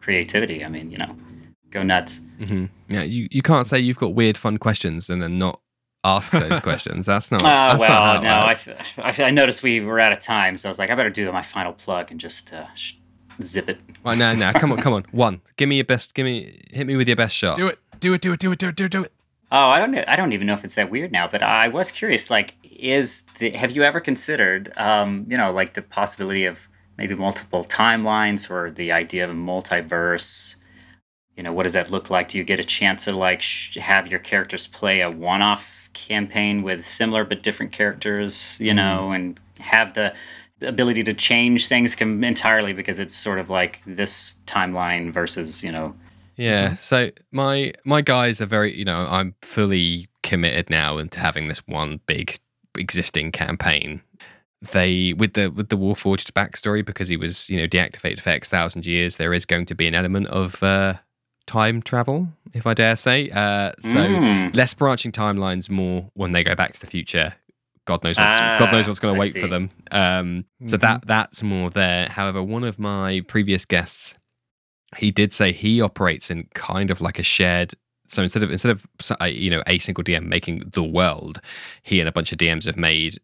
[0.00, 0.64] creativity.
[0.64, 1.16] I mean, you know,
[1.70, 2.20] go nuts.
[2.38, 5.60] hmm Yeah, you, you can't say you've got weird, fun questions and then not
[6.04, 7.06] ask those questions.
[7.06, 7.40] That's not.
[7.42, 8.76] Oh, that's not well, it no, I, th-
[9.22, 11.30] I, I noticed we were out of time, so I was like, I better do
[11.32, 12.94] my final plug and just uh, sh-
[13.44, 13.78] zip it.
[14.04, 15.04] Right, now, now, come on, come on.
[15.12, 16.14] One, give me your best.
[16.14, 17.56] Give me, hit me with your best shot.
[17.56, 17.78] Do it.
[18.00, 18.20] Do it.
[18.20, 18.40] Do it.
[18.40, 18.58] Do it.
[18.58, 18.76] Do it.
[18.76, 18.90] Do it.
[18.90, 19.12] Do it.
[19.54, 20.02] Oh, I don't know.
[20.08, 22.30] I don't even know if it's that weird now, but I was curious.
[22.30, 27.14] Like, is the have you ever considered, um, you know, like the possibility of maybe
[27.14, 30.56] multiple timelines or the idea of a multiverse?
[31.36, 32.28] You know, what does that look like?
[32.28, 36.62] Do you get a chance to like sh- have your characters play a one-off campaign
[36.62, 38.58] with similar but different characters?
[38.58, 40.14] You know, and have the the
[40.62, 45.72] ability to change things com- entirely because it's sort of like this timeline versus you
[45.72, 45.94] know
[46.36, 46.76] Yeah.
[46.76, 51.58] So my my guys are very, you know, I'm fully committed now into having this
[51.66, 52.38] one big
[52.78, 54.00] existing campaign.
[54.72, 58.48] They with the with the Warforged backstory because he was, you know, deactivated for X
[58.48, 59.16] thousand years.
[59.16, 60.94] There is going to be an element of uh,
[61.46, 63.28] time travel, if I dare say.
[63.30, 64.54] Uh, so Mm.
[64.54, 67.34] less branching timelines, more when they go back to the future.
[67.86, 69.40] God knows what's God knows Ah, what's going to wait see.
[69.40, 69.70] for them.
[69.90, 70.80] Um, So Mhm.
[70.80, 72.08] that that's more there.
[72.08, 74.14] However, one of my previous guests,
[74.96, 77.74] he did say he operates in kind of like a shared.
[78.06, 78.86] So instead of instead of
[79.20, 81.40] uh, you know a single DM making the world,
[81.82, 83.18] he and a bunch of DMs have made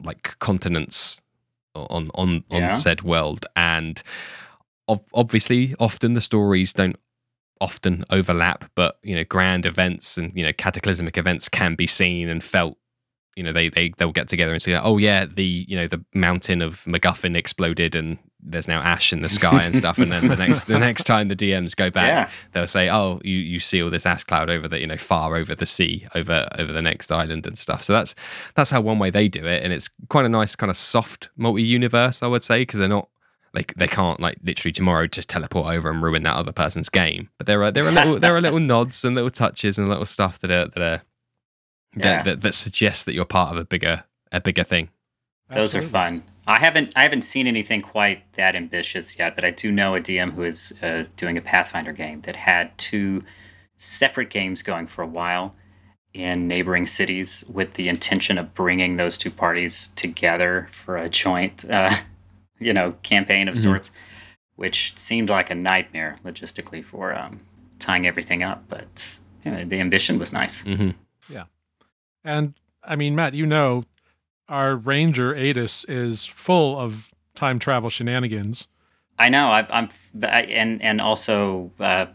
[0.00, 1.20] like continents
[1.74, 2.68] on on on Yeah.
[2.70, 4.02] said world, and
[5.14, 6.96] obviously, often the stories don't
[7.60, 12.28] often overlap, but you know, grand events and you know, cataclysmic events can be seen
[12.28, 12.76] and felt.
[13.36, 16.04] You know, they they they'll get together and say, "Oh yeah, the you know the
[16.14, 20.28] mountain of MacGuffin exploded and there's now ash in the sky and stuff." And then
[20.28, 22.30] the next the next time the DMs go back, Yeah.
[22.52, 25.34] they'll say, "Oh, you you see all this ash cloud over the you know far
[25.36, 28.14] over the sea over over the next island and stuff." So that's
[28.54, 31.30] that's how one way they do it, and it's quite a nice kind of soft
[31.36, 33.08] multi universe, I would say, because they're not
[33.54, 37.30] like they can't like literally tomorrow just teleport over and ruin that other person's game.
[37.38, 40.06] But there are there are little there are little nods and little touches and little
[40.06, 41.02] stuff that are that are
[41.94, 42.22] that, Yeah.
[42.22, 44.88] that, that suggest that you're part of a bigger a bigger thing.
[45.50, 46.22] Those are fun.
[46.46, 50.00] I haven't I haven't seen anything quite that ambitious yet, but I do know a
[50.00, 53.22] DM who is uh, doing a Pathfinder game that had two
[53.76, 55.54] separate games going for a while
[56.14, 61.64] in neighboring cities with the intention of bringing those two parties together for a joint,
[61.70, 61.94] uh,
[62.58, 63.62] you know, campaign of Mhm.
[63.62, 63.90] sorts,
[64.56, 67.40] which seemed like a nightmare logistically for um,
[67.78, 68.64] tying everything up.
[68.68, 70.62] But you know, the ambition was nice.
[70.62, 70.90] hmm
[72.24, 72.54] And
[72.84, 73.84] I mean, Matt, you know,
[74.48, 78.68] our ranger Adis is full of time travel shenanigans.
[79.18, 79.50] I know.
[79.50, 79.88] I, I'm,
[80.22, 82.06] I, and and also, uh,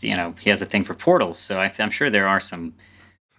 [0.00, 2.74] you know, he has a thing for portals, so I, I'm sure there are some,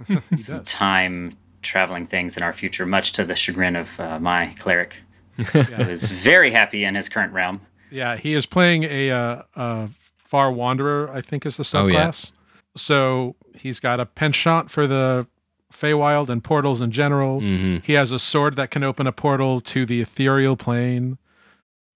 [0.37, 4.97] some time traveling things in our future, much to the chagrin of uh, my cleric,
[5.37, 5.87] who Yeah.
[5.87, 7.61] is very happy in his current realm.
[7.89, 11.83] yeah, he is playing a, uh, a fey wanderer, I think is the subclass.
[11.83, 12.07] Oh, yeah.
[12.09, 12.31] subclass.
[12.75, 15.27] So he's got a penchant for the
[15.71, 17.39] Feywild and portals in general.
[17.39, 21.17] hmm He has a sword that can open a portal to the ethereal plane.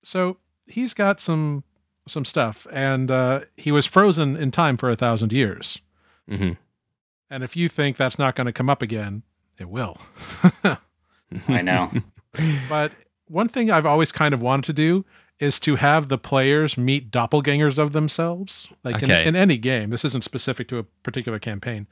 [0.04, 1.64] So he's got some
[2.08, 5.82] some stuff, and uh, he was frozen in time for a thousand years.
[6.28, 6.52] hmm
[7.30, 9.24] And if you think that's not going to come up again,
[9.60, 9.98] it will.
[11.48, 11.92] I know.
[12.70, 12.94] but
[13.28, 15.06] one thing I've always kind of wanted to do
[15.40, 19.22] is to have the players meet doppelgangers of themselves, like Okay.
[19.22, 19.90] in, in any game.
[19.92, 21.88] This isn't specific to a particular campaign,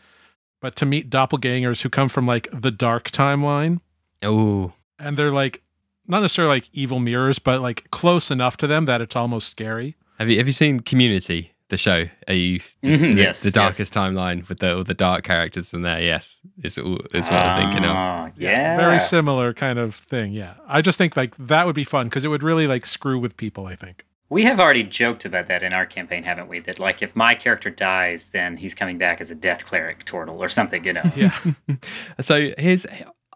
[0.62, 3.82] but to meet doppelgangers who come from like the dark timeline.
[4.24, 5.62] oh, and they're like
[6.08, 9.96] not necessarily like evil mirrors, but like close enough to them that it's almost scary.
[10.20, 11.52] have you have you seen Community?
[11.70, 13.54] The show, are you the, Mhm, the- yes, the yes.
[13.54, 16.00] darkest timeline with the all the dark characters from there?
[16.00, 18.32] Yes, is is what I'm thinking of.
[18.38, 18.78] Yeah.
[18.78, 20.32] Very similar kind of thing.
[20.34, 20.54] Yeah.
[20.68, 23.36] I just think like that would be fun because it would really like screw with
[23.36, 24.06] people, I think.
[24.30, 26.60] We have already joked about that in our campaign, haven't we?
[26.60, 30.38] That like if my character dies, then he's coming back as a death cleric turtle
[30.44, 31.04] or something, you know.
[31.16, 31.32] Yeah.
[32.22, 32.86] So here's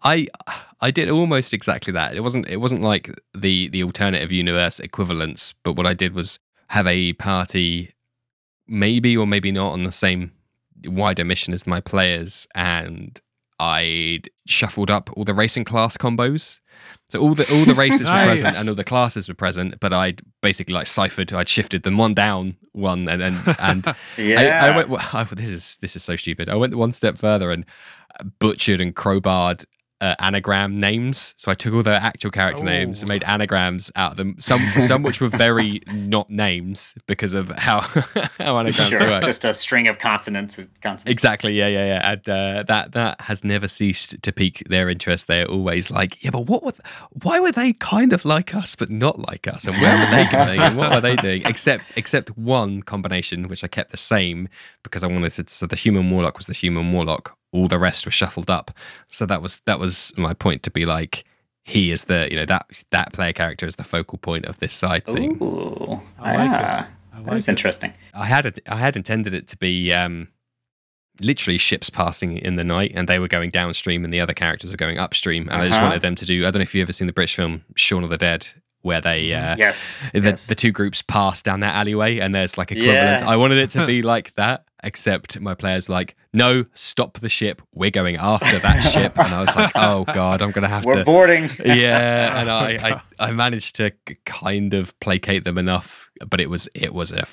[0.04, 0.28] I
[0.82, 2.16] I did almost exactly that.
[2.16, 6.40] It wasn't it wasn't like the the alternative universe equivalents, but what I did was
[6.68, 7.94] have a party
[8.70, 10.32] maybe or maybe not on the same
[10.86, 13.20] wider mission as my players and
[13.60, 16.60] I'd shuffled up all the racing class combos.
[17.10, 19.92] So all the all the races were present and all the classes were present, but
[19.92, 21.34] I'd basically like ciphered.
[21.34, 23.86] I'd shifted them one down, one, and and, and
[24.18, 24.64] Yeah.
[24.64, 24.90] I, I went.
[24.90, 26.48] well, I, this is this is so stupid.
[26.48, 27.66] I went one step further, and
[28.40, 29.66] butchered and crowbarred
[30.02, 31.34] uh, anagram names.
[31.38, 34.36] So I took all their actual character names and made anagrams out of them.
[34.40, 37.82] Some some which were very not names because of how
[38.38, 39.24] how anagrams Sure, work.
[39.24, 40.56] just a string of consonants.
[40.56, 41.06] consonants.
[41.06, 41.54] Exactly.
[41.54, 42.12] Yeah, yeah, yeah.
[42.14, 45.28] And uh, that that has never ceased to pique their interest.
[45.28, 46.64] They're always like, yeah, but what?
[46.64, 46.74] Were
[47.24, 49.66] why were they kind of like us but not like us?
[49.66, 50.60] And where were they going?
[50.60, 51.42] and what were they doing?
[51.46, 54.48] Except except one combination, which I kept the same
[54.84, 55.44] because I wanted to.
[55.54, 57.36] So the human warlock was the human warlock.
[57.52, 58.72] All the rest were shuffled up.
[59.08, 61.24] So that was that was my point to be like.
[61.64, 64.74] He is the you know that that player character is the focal point of this
[64.74, 65.38] side thing.
[65.42, 66.66] Ooh, I like it.
[66.66, 67.52] ah, that like is it.
[67.52, 67.94] interesting.
[68.14, 70.30] I had it, I had intended it to be um,
[71.22, 74.72] literally ships passing in the night, and they were going downstream, and the other characters
[74.72, 75.48] were going upstream.
[75.50, 75.90] And I just Uh-huh.
[75.90, 76.42] wanted them to do.
[76.42, 78.48] I don't know if you've ever seen the British film Shaun of the Dead,
[78.82, 80.48] where they uh, Yes, the, yes.
[80.48, 83.22] the two groups pass down that alleyway, and there's like equivalent.
[83.22, 83.30] Yeah.
[83.30, 87.62] I wanted it to be like that, except my players like, no, stop the ship.
[87.74, 90.88] We're going after that ship, and I was like, oh god, I'm gonna have to
[90.88, 91.50] We're to boarding.
[91.66, 93.92] yeah, and Oh, I, I I managed to
[94.26, 97.26] kind of placate them enough, but it was it was a,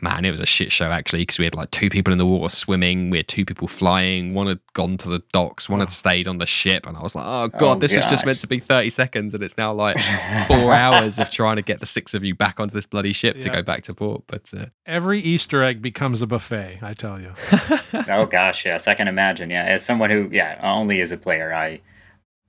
[0.00, 2.26] man, it was a shit show actually because we had like two people in the
[2.26, 5.90] water swimming, we had two people flying, one had gone to the docks, one had
[5.90, 8.40] stayed on the ship, and I was like, oh god, Oh, this was just meant
[8.40, 9.98] to be thirty seconds, and it's now like
[10.46, 13.40] four hours of trying to get the six of you back onto this bloody ship
[13.40, 14.22] to go back to port.
[14.28, 17.32] But uh, Every Easter egg becomes a buffet, I tell you.
[18.08, 19.50] oh gosh, yes, I can imagine.
[19.50, 21.80] Yeah, as someone who, yeah, only as a player, I,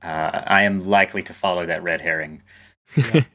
[0.01, 2.41] uh, I am likely to follow that red herring.
[2.95, 3.25] Well,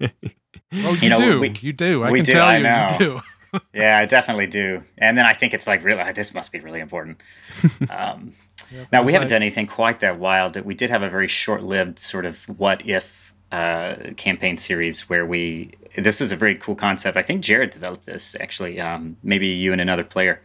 [0.71, 1.41] you, You know, do.
[1.41, 2.05] we- you do.
[2.05, 2.89] I we can do, tell I you, know.
[2.93, 3.21] you do.
[3.75, 4.85] Yeah, I definitely do.
[4.97, 7.21] And then I think it's like, really, this must be really important.
[7.91, 8.33] Um,
[8.73, 10.55] Yep, now we haven't like- done anything quite that wild.
[10.65, 15.73] We did have a very short-lived sort of what if uh, campaign series where we.
[15.97, 17.17] This was a very cool concept.
[17.17, 18.79] I think Jared developed this actually.
[18.81, 20.41] Um, maybe you and another player,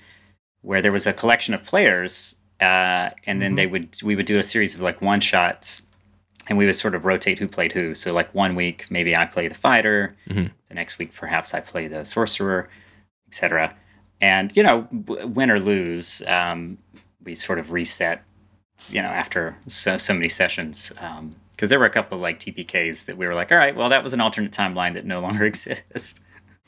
[0.66, 3.56] where there was a collection of players, uh, and then Mhm.
[3.58, 5.82] they would we would do a series of like one shots,
[6.48, 7.94] and we would sort of rotate who played who.
[7.96, 10.52] So like one week maybe I play the fighter, Mhm.
[10.70, 12.68] the next week perhaps I play the sorcerer,
[13.28, 13.76] etc.
[14.22, 16.78] And you know, w- win or lose, um,
[17.24, 18.24] we sort of reset.
[18.90, 20.92] You know, after so so many sessions,
[21.52, 23.88] because there were a couple of like TPKs that we were like, all right, well,
[23.90, 26.20] that was an alternate timeline that no longer exists.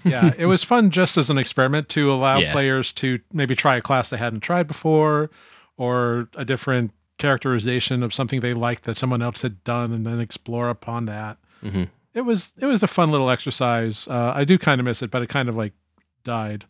[0.09, 2.51] Yeah, it was fun just as an experiment to allow Yeah.
[2.51, 5.29] players to maybe try a class they hadn't tried before
[5.77, 10.19] or a different characterization of something they liked that someone else had done and then
[10.19, 11.37] explore upon that.
[11.63, 11.89] Mhm.
[12.13, 14.07] It was it was a fun little exercise.
[14.07, 15.73] Uh, I do kind of miss it, but it kind of like
[16.23, 16.65] died.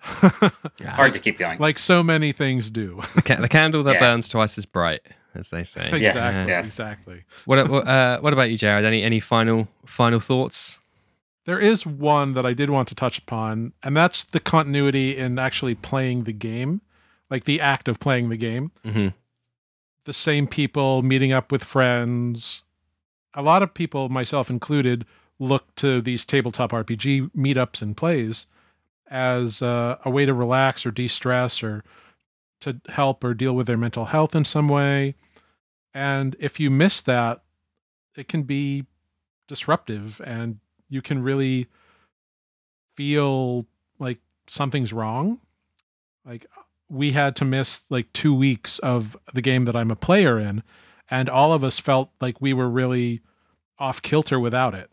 [0.02, 1.58] Hard to keep going.
[1.58, 3.00] like so many things do.
[3.14, 4.00] the, ca- the candle that Yeah.
[4.00, 5.00] burns twice as bright,
[5.34, 5.90] as they say.
[5.98, 6.52] Yes, exactly.
[6.52, 6.66] yes.
[6.68, 7.24] Exactly.
[7.46, 8.84] What what, uh, what about you, Jared?
[8.84, 10.77] Any any final final thoughts?
[11.48, 15.38] There is one that I did want to touch upon, and that's the continuity in
[15.38, 16.82] actually playing the game,
[17.30, 18.70] like the act of playing the game.
[18.84, 19.08] hmm
[20.04, 22.64] The same people meeting up with friends.
[23.32, 25.06] A lot of people, myself included,
[25.38, 28.46] look to these tabletop RPG meetups and plays
[29.10, 31.82] as uh, a way to relax or de stress or
[32.60, 35.14] to help or deal with their mental health in some way.
[35.94, 37.42] And if you miss that,
[38.14, 38.84] it can be
[39.48, 40.58] disruptive and
[40.88, 41.66] you can really
[42.96, 43.66] feel
[43.98, 45.40] like something's wrong.
[46.24, 46.46] Like
[46.88, 50.62] we had to miss like two weeks of the game that I'm a player in,
[51.10, 53.20] and all of us felt like we were really
[53.78, 54.90] off kilter without it.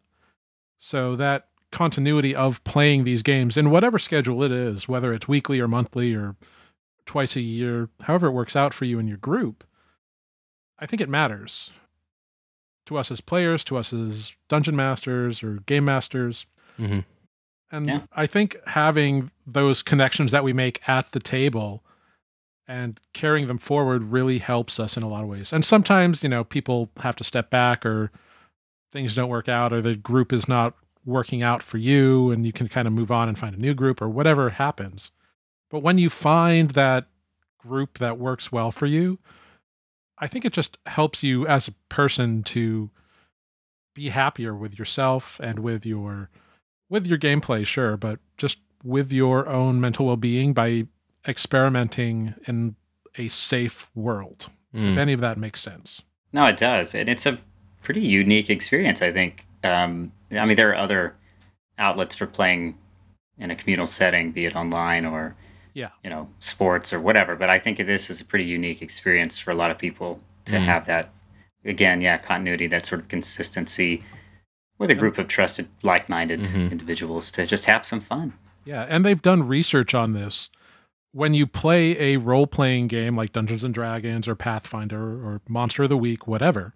[0.77, 5.59] So that continuity of playing these games in whatever schedule it is, whether it's weekly
[5.59, 6.35] or monthly or
[7.05, 9.63] twice a year, however it works out for you and your group,
[10.79, 11.71] I think it matters
[12.85, 16.45] to us as players, to us as dungeon masters or game masters.
[16.77, 16.99] hmm
[17.71, 18.01] And Yeah.
[18.15, 21.83] I think having those connections that we make at the table
[22.67, 25.51] and carrying them forward really helps us in a lot of ways.
[25.53, 28.11] And sometimes, you know, people have to step back or
[28.91, 30.73] things don't work out or the group is not
[31.05, 33.73] working out for you and you can kind of move on and find a new
[33.73, 35.11] group or whatever happens.
[35.69, 37.07] But when you find that
[37.59, 39.19] group that works well for you,
[40.17, 42.89] I think it just helps you as a person to
[43.93, 46.29] be happier with yourself and with your
[46.89, 50.85] with your gameplay, sure, but just with your own mental well-being by
[51.27, 52.75] experimenting in
[53.17, 54.49] a safe world.
[54.73, 54.91] Mm.
[54.91, 56.01] If any of that makes sense.
[56.31, 57.39] No, it does, and it's a
[57.81, 59.01] pretty unique experience.
[59.01, 59.47] I think.
[59.63, 61.15] Um, I mean, there are other
[61.79, 62.77] outlets for playing
[63.37, 65.35] in a communal setting, be it online or
[65.75, 65.89] Yeah.
[66.03, 67.35] you know sports or whatever.
[67.35, 70.55] But I think this is a pretty unique experience for a lot of people to
[70.55, 70.65] Mm.
[70.65, 71.11] have that.
[71.65, 74.03] Again, yeah, continuity, that sort of consistency
[74.79, 76.71] with a group of trusted, like-minded Mhm.
[76.71, 78.33] individuals to just have some fun.
[78.65, 80.49] Yeah, and they've done research on this
[81.11, 85.83] when you play a role playing game like Dungeons and Dragons or Pathfinder or Monster
[85.83, 86.73] of the Week, whatever,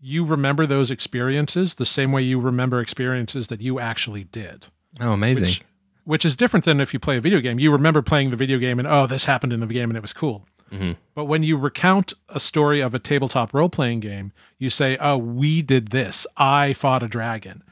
[0.00, 4.68] you remember those experiences the same way you remember experiences that you actually did.
[5.00, 5.44] Oh, amazing.
[5.44, 5.62] Which,
[6.08, 7.58] which is different than if you play a video game.
[7.58, 10.00] You remember playing the video game and, oh, this happened in the game and it
[10.00, 10.46] was cool.
[10.72, 10.96] Mhm.
[11.14, 15.18] But when you recount a story of a tabletop role playing game, you say, oh,
[15.18, 16.26] we did this.
[16.38, 17.62] I fought a dragon.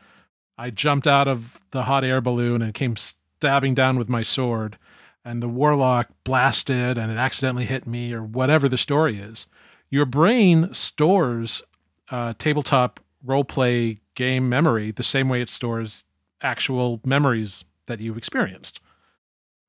[0.59, 4.77] I jumped out of the hot air balloon and came stabbing down with my sword,
[5.25, 9.47] and the warlock blasted and it accidentally hit me, or whatever the story is.
[9.89, 11.63] Your brain stores
[12.11, 16.05] uh, tabletop role play game memory the same way it stores
[16.43, 18.81] actual memories that you experienced,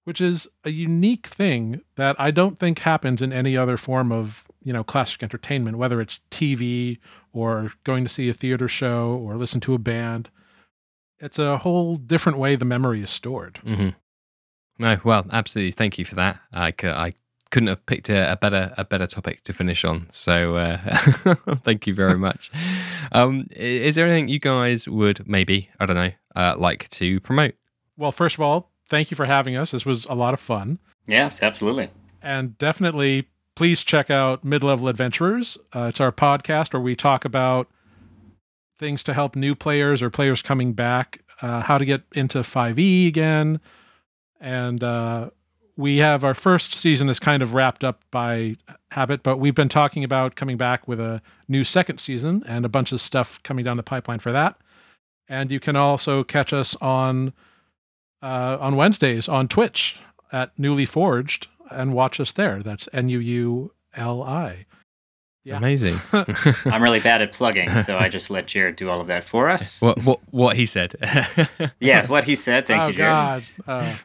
[0.04, 4.44] which is a unique thing that I don't think happens in any other form of
[4.64, 6.98] you know classic entertainment, whether it's TV
[7.34, 10.30] or going to see a theater show or listen to a band.
[11.20, 13.58] It's a whole different way the memory is stored.
[13.66, 13.90] hmm
[14.78, 15.72] No, well, absolutely.
[15.72, 16.40] Thank you for that.
[16.54, 17.14] I, c- I
[17.50, 20.08] couldn't have picked a, a better a better topic to finish on.
[20.12, 20.78] So uh,
[21.64, 22.52] thank you very much.
[23.12, 27.56] Um, is there anything you guys would maybe I don't know uh, like to promote?
[27.98, 29.72] Well, first of all, thank you for having us.
[29.72, 30.80] This was a lot of fun.
[31.08, 31.90] Yes, absolutely.
[32.22, 37.68] and definitely please check out mid-level adventurers uh, it's our podcast where we talk about
[38.78, 43.08] things to help new players or players coming back uh, how to get into 5e
[43.08, 43.60] again
[44.40, 45.30] and uh,
[45.76, 48.56] we have our first season is kind of wrapped up by
[48.92, 52.70] habit but we've been talking about coming back with a new second season and a
[52.70, 54.60] bunch of stuff coming down the pipeline for that
[55.30, 57.34] and you can also catch us on
[58.22, 59.98] uh, on wednesdays on twitch
[60.32, 62.62] at newly forged and watch us there.
[62.64, 64.66] That's N U U L I.
[65.44, 65.58] Yeah.
[65.58, 66.02] Amazing.
[66.66, 69.50] I'm really bad at plugging, so I just let Jared do all of that for
[69.50, 69.82] us.
[69.82, 70.96] what what what he said.
[71.80, 72.68] Yeah, what he said.
[72.68, 73.12] Thank oh you, Jared.
[73.12, 73.96] God, uh,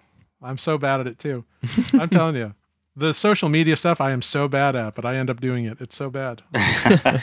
[0.41, 1.45] I'm so bad at it too.
[1.93, 2.55] I'm telling you,
[2.95, 5.79] the social media stuff I am so bad at, but I end up doing it.
[5.81, 6.43] It's so bad.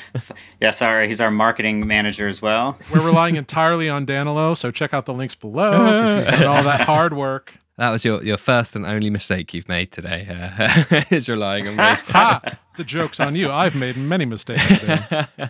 [0.59, 1.07] yeah, sorry.
[1.07, 2.77] He's our marketing manager as well.
[2.91, 6.63] We're relying entirely on Danilo, so check out the links below because he's done all
[6.63, 7.55] that hard work.
[7.77, 10.27] that was your, your first and only mistake you've made today.
[10.29, 11.83] Uh, is relying on me.
[11.83, 12.41] Ha!
[12.77, 13.51] The joke's on you.
[13.51, 14.65] I've made many mistakes.
[14.79, 15.49] Today.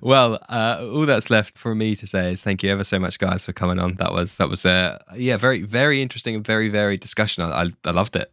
[0.00, 3.18] well, uh, all that's left for me to say is thank you ever so much,
[3.18, 3.96] guys, for coming on.
[3.96, 7.44] That was that was uh, yeah, very very interesting and very very discussion.
[7.44, 8.32] I, I, I loved it.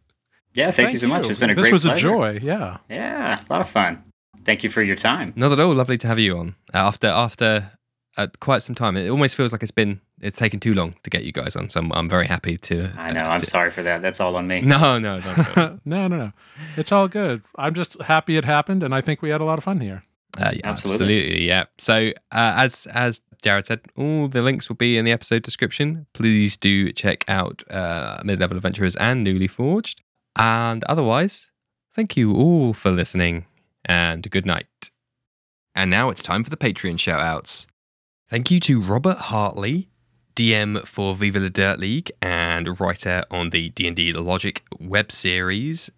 [0.58, 1.26] Yeah, thank, you so much.
[1.28, 2.08] It's been a this great This was pleasure.
[2.08, 2.38] a joy.
[2.42, 2.78] Yeah.
[2.90, 4.02] Yeah, a lot of fun.
[4.44, 5.32] Thank you for your time.
[5.36, 5.74] Not at all.
[5.74, 7.72] Lovely to have you on uh, after after
[8.16, 8.96] uh, quite some time.
[8.96, 11.68] It almost feels like it's been it's taken too long to get you guys on.
[11.70, 12.90] So I'm, I'm very happy to.
[12.96, 13.20] I know.
[13.20, 14.02] I'm to- sorry for that.
[14.02, 14.60] That's all on me.
[14.74, 15.34] No, no, no.
[15.56, 15.78] no.
[15.84, 16.32] no, no, no.
[16.76, 17.42] It's all good.
[17.56, 20.02] I'm just happy it happened, and I think we had a lot of fun here.
[20.36, 21.04] Uh, yeah, Absolutely.
[21.18, 21.46] absolutely.
[21.46, 21.64] yeah.
[21.78, 26.06] So uh, as as Jared said, all the links will be in the episode description.
[26.12, 30.02] Please do check out uh, Mid Level Adventurers and Newly Forged.
[30.36, 31.50] And otherwise,
[31.94, 33.46] thank you all for listening,
[33.84, 34.90] and good night.
[35.74, 37.66] And now it's time for the Patreon shout outs.
[38.28, 39.88] Thank you to Robert Hartley,
[40.36, 45.90] DM for Viva la Dirt League and writer on the D&D Logic web series.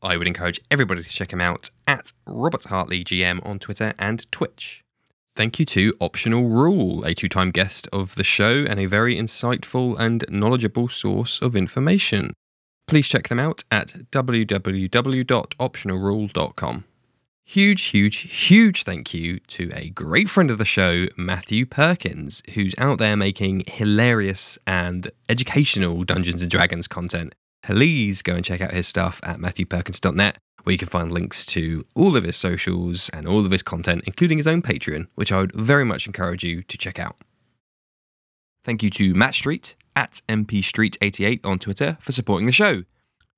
[0.00, 4.30] I would encourage everybody to check him out at Robert Hartley GM on Twitter and
[4.32, 4.82] Twitch.
[5.34, 9.16] Thank you to Optional Rule, a two time guest of the show and a very
[9.16, 12.32] insightful and knowledgeable source of information.
[12.86, 16.84] Please check them out at www.optionalrule.com.
[17.44, 22.74] Huge, huge, huge thank you to a great friend of the show, Matthew Perkins, who's
[22.78, 27.34] out there making hilarious and educational Dungeons and Dragons content.
[27.62, 31.84] Please go and check out his stuff at matthewperkins.net, where you can find links to
[31.94, 35.40] all of his socials and all of his content, including his own Patreon, which I
[35.40, 37.16] would very much encourage you to check out.
[38.64, 42.84] Thank you to Matt Street at mpstreet88 on Twitter for supporting the show.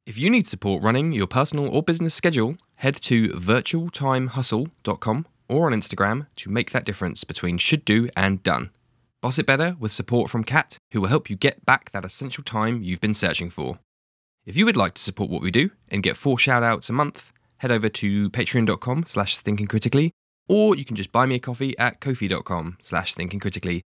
[0.06, 5.72] If you need support running your personal or business schedule, head to virtualtimehustle.com or on
[5.72, 8.70] Instagram to make that difference between should do and done.
[9.22, 12.44] Boss it better with support from Kat, who will help you get back that essential
[12.44, 13.78] time you've been searching for.
[14.44, 17.32] If you would like to support what we do and get four shout-outs a month,
[17.58, 20.10] head over to patreon.com slash thinkingcritically,
[20.46, 23.80] or you can just buy me a coffee at kofi.com slash thinkingcritically